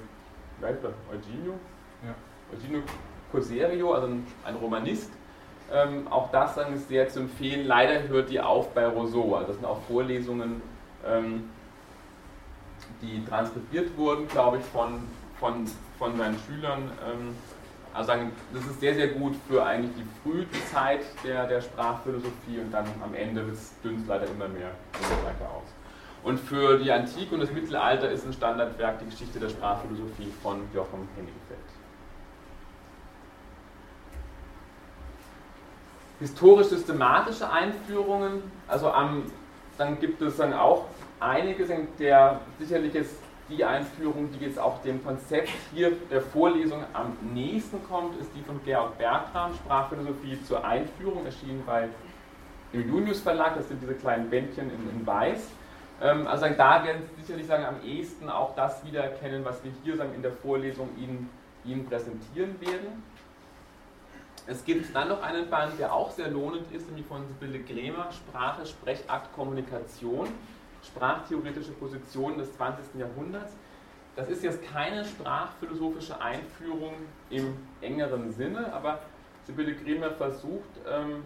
[2.53, 2.83] Eugenio
[3.33, 5.11] Coserio, also ein Romanist.
[5.73, 7.67] Ähm, auch das ist sehr zu empfehlen.
[7.67, 9.35] Leider hört die auf bei Rousseau.
[9.35, 10.63] Also das sind auch Vorlesungen,
[13.01, 15.01] die transkribiert wurden, glaube ich, von,
[15.39, 15.65] von,
[15.99, 16.91] von seinen Schülern.
[17.95, 22.71] Also sagen, das ist sehr, sehr gut für eigentlich die Frühzeit der, der Sprachphilosophie und
[22.73, 24.71] dann am Ende wird es dünnt leider immer mehr
[25.49, 25.69] aus.
[26.23, 30.61] Und für die Antike und das Mittelalter ist ein Standardwerk die Geschichte der Sprachphilosophie von
[30.75, 31.48] Joachim Hennigfeld.
[36.21, 39.25] Historisch-systematische Einführungen, also am,
[39.77, 40.87] dann gibt es dann auch
[41.21, 41.65] einige,
[41.99, 43.17] der sicherlich jetzt
[43.49, 48.43] die Einführung, die jetzt auch dem Konzept hier der Vorlesung am nächsten kommt, ist die
[48.43, 51.89] von Georg Bertram, Sprachphilosophie zur Einführung, erschienen bei
[52.73, 55.49] im Junius Verlag, das sind diese kleinen Bändchen in, in Weiß.
[56.03, 59.97] Ähm, also da werden Sie sicherlich sagen, am ehesten auch das wiedererkennen, was wir hier
[59.97, 61.31] sagen, in der Vorlesung Ihnen,
[61.65, 63.03] Ihnen präsentieren werden.
[64.51, 68.11] Es gibt dann noch einen Band, der auch sehr lohnend ist, nämlich von Sibylle Grämer,
[68.11, 70.27] Sprache, Sprechakt, Kommunikation
[70.83, 72.99] sprachtheoretische Positionen des 20.
[72.99, 73.53] Jahrhunderts.
[74.17, 76.95] das ist jetzt keine sprachphilosophische Einführung
[77.31, 79.01] im engeren Sinne, aber
[79.45, 81.25] Sibylle Griemer versucht, ähm,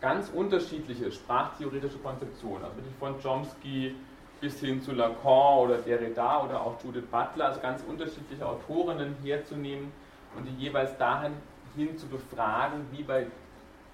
[0.00, 3.96] ganz unterschiedliche sprachtheoretische Konzeptionen, also wirklich von Chomsky
[4.40, 9.90] bis hin zu Lacan oder Derrida oder auch Judith Butler, also ganz unterschiedliche Autorinnen herzunehmen
[10.36, 11.32] und die jeweils dahin
[11.76, 13.26] hin zu befragen, wie bei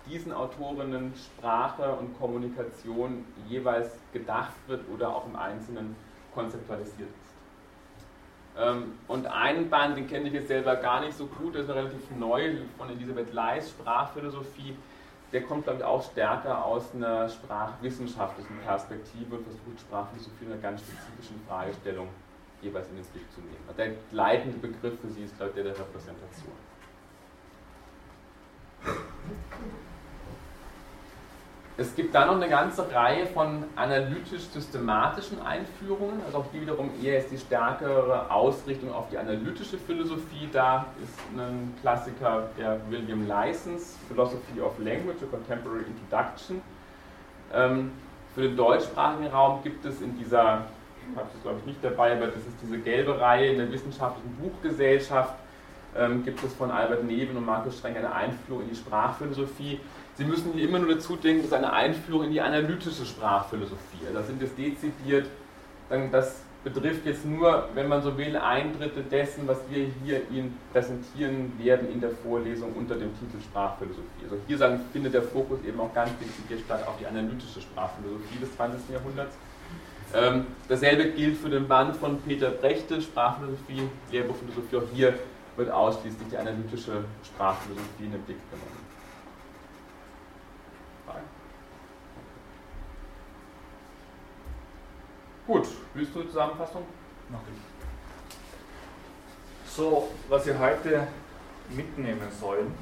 [0.07, 5.97] diesen Autorinnen Sprache und Kommunikation jeweils gedacht wird oder auch im Einzelnen
[6.35, 7.31] konzeptualisiert ist.
[8.59, 11.71] Ähm, und einen Band, den kenne ich jetzt selber gar nicht so gut, der ist
[11.71, 14.77] relativ neu, von Elisabeth Leis, Sprachphilosophie.
[15.33, 20.61] Der kommt, glaube ich, auch stärker aus einer sprachwissenschaftlichen Perspektive und versucht Sprachphilosophie in einer
[20.61, 22.09] ganz spezifischen Fragestellung
[22.61, 23.65] jeweils in den Blick zu nehmen.
[23.79, 26.53] Der leitende Begriff für sie ist, glaube ich, der der Repräsentation.
[31.81, 37.21] Es gibt dann noch eine ganze Reihe von analytisch-systematischen Einführungen, also auch die wiederum eher
[37.21, 40.51] ist die stärkere Ausrichtung auf die analytische Philosophie.
[40.53, 46.61] Da ist ein Klassiker der William Lysons, Philosophy of Language, a Contemporary Introduction.
[47.55, 47.93] Ähm,
[48.35, 50.67] für den deutschsprachigen Raum gibt es in dieser,
[51.11, 53.73] ich habe es glaube ich nicht dabei, aber das ist diese gelbe Reihe in der
[53.73, 55.33] wissenschaftlichen Buchgesellschaft,
[55.97, 59.81] ähm, gibt es von Albert Neven und Markus Streng eine Einführung in die Sprachphilosophie.
[60.17, 64.07] Sie müssen hier immer nur dazu denken, das ist eine Einführung in die analytische Sprachphilosophie.
[64.07, 65.27] Also das sind jetzt dezidiert,
[66.13, 70.59] das betrifft jetzt nur, wenn man so will, ein Drittel dessen, was wir hier Ihnen
[70.73, 74.25] präsentieren werden in der Vorlesung unter dem Titel Sprachphilosophie.
[74.25, 78.39] Also hier sagen, findet der Fokus eben auch ganz dezidiert statt auf die analytische Sprachphilosophie
[78.41, 78.91] des 20.
[78.91, 79.35] Jahrhunderts.
[80.13, 84.77] Ähm, dasselbe gilt für den Band von Peter Brechte, Sprachphilosophie, Lehrbuch Philosophie.
[84.77, 85.15] Auch hier
[85.57, 88.91] wird ausschließlich die analytische Sprachphilosophie in den Blick genommen.
[95.51, 96.83] Gut, willst du eine Zusammenfassung?
[97.29, 97.59] Mach ich.
[99.69, 101.09] So, was Sie heute
[101.71, 102.73] mitnehmen sollen,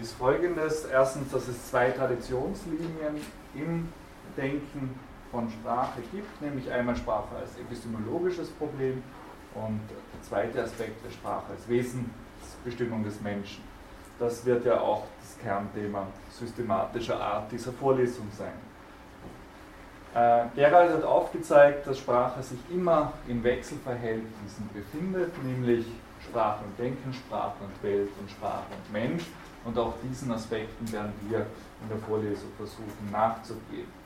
[0.00, 0.84] ist folgendes.
[0.84, 3.16] Erstens, dass es zwei Traditionslinien
[3.56, 3.88] im
[4.36, 4.96] Denken
[5.32, 9.02] von Sprache gibt, nämlich einmal Sprache als epistemologisches Problem
[9.66, 13.62] und der zweite Aspekt der Sprache als Wesensbestimmung des Menschen.
[14.18, 18.52] Das wird ja auch das Kernthema systematischer Art dieser Vorlesung sein.
[20.14, 25.86] Äh, Gerald hat aufgezeigt, dass Sprache sich immer in Wechselverhältnissen befindet, nämlich
[26.20, 29.24] Sprache und Denken, Sprache und Welt und Sprache und Mensch.
[29.64, 31.46] Und auch diesen Aspekten werden wir
[31.82, 33.97] in der Vorlesung versuchen nachzugehen.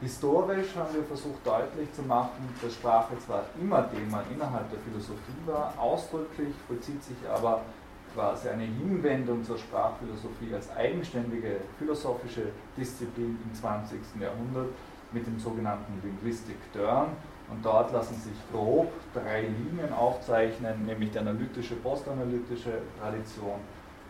[0.00, 5.42] Historisch haben wir versucht deutlich zu machen, dass Sprache zwar immer Thema innerhalb der Philosophie
[5.44, 7.62] war, ausdrücklich vollzieht sich aber
[8.14, 13.98] quasi eine Hinwendung zur Sprachphilosophie als eigenständige philosophische Disziplin im 20.
[14.20, 14.68] Jahrhundert
[15.12, 17.08] mit dem sogenannten Linguistic Turn.
[17.50, 23.58] Und dort lassen sich grob drei Linien aufzeichnen, nämlich die analytische, postanalytische Tradition,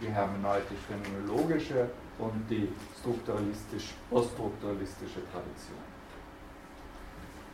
[0.01, 1.89] die hermeneutisch-phänomenologische
[2.19, 2.69] und die
[3.01, 5.88] strukturalistisch-poststrukturalistische Tradition.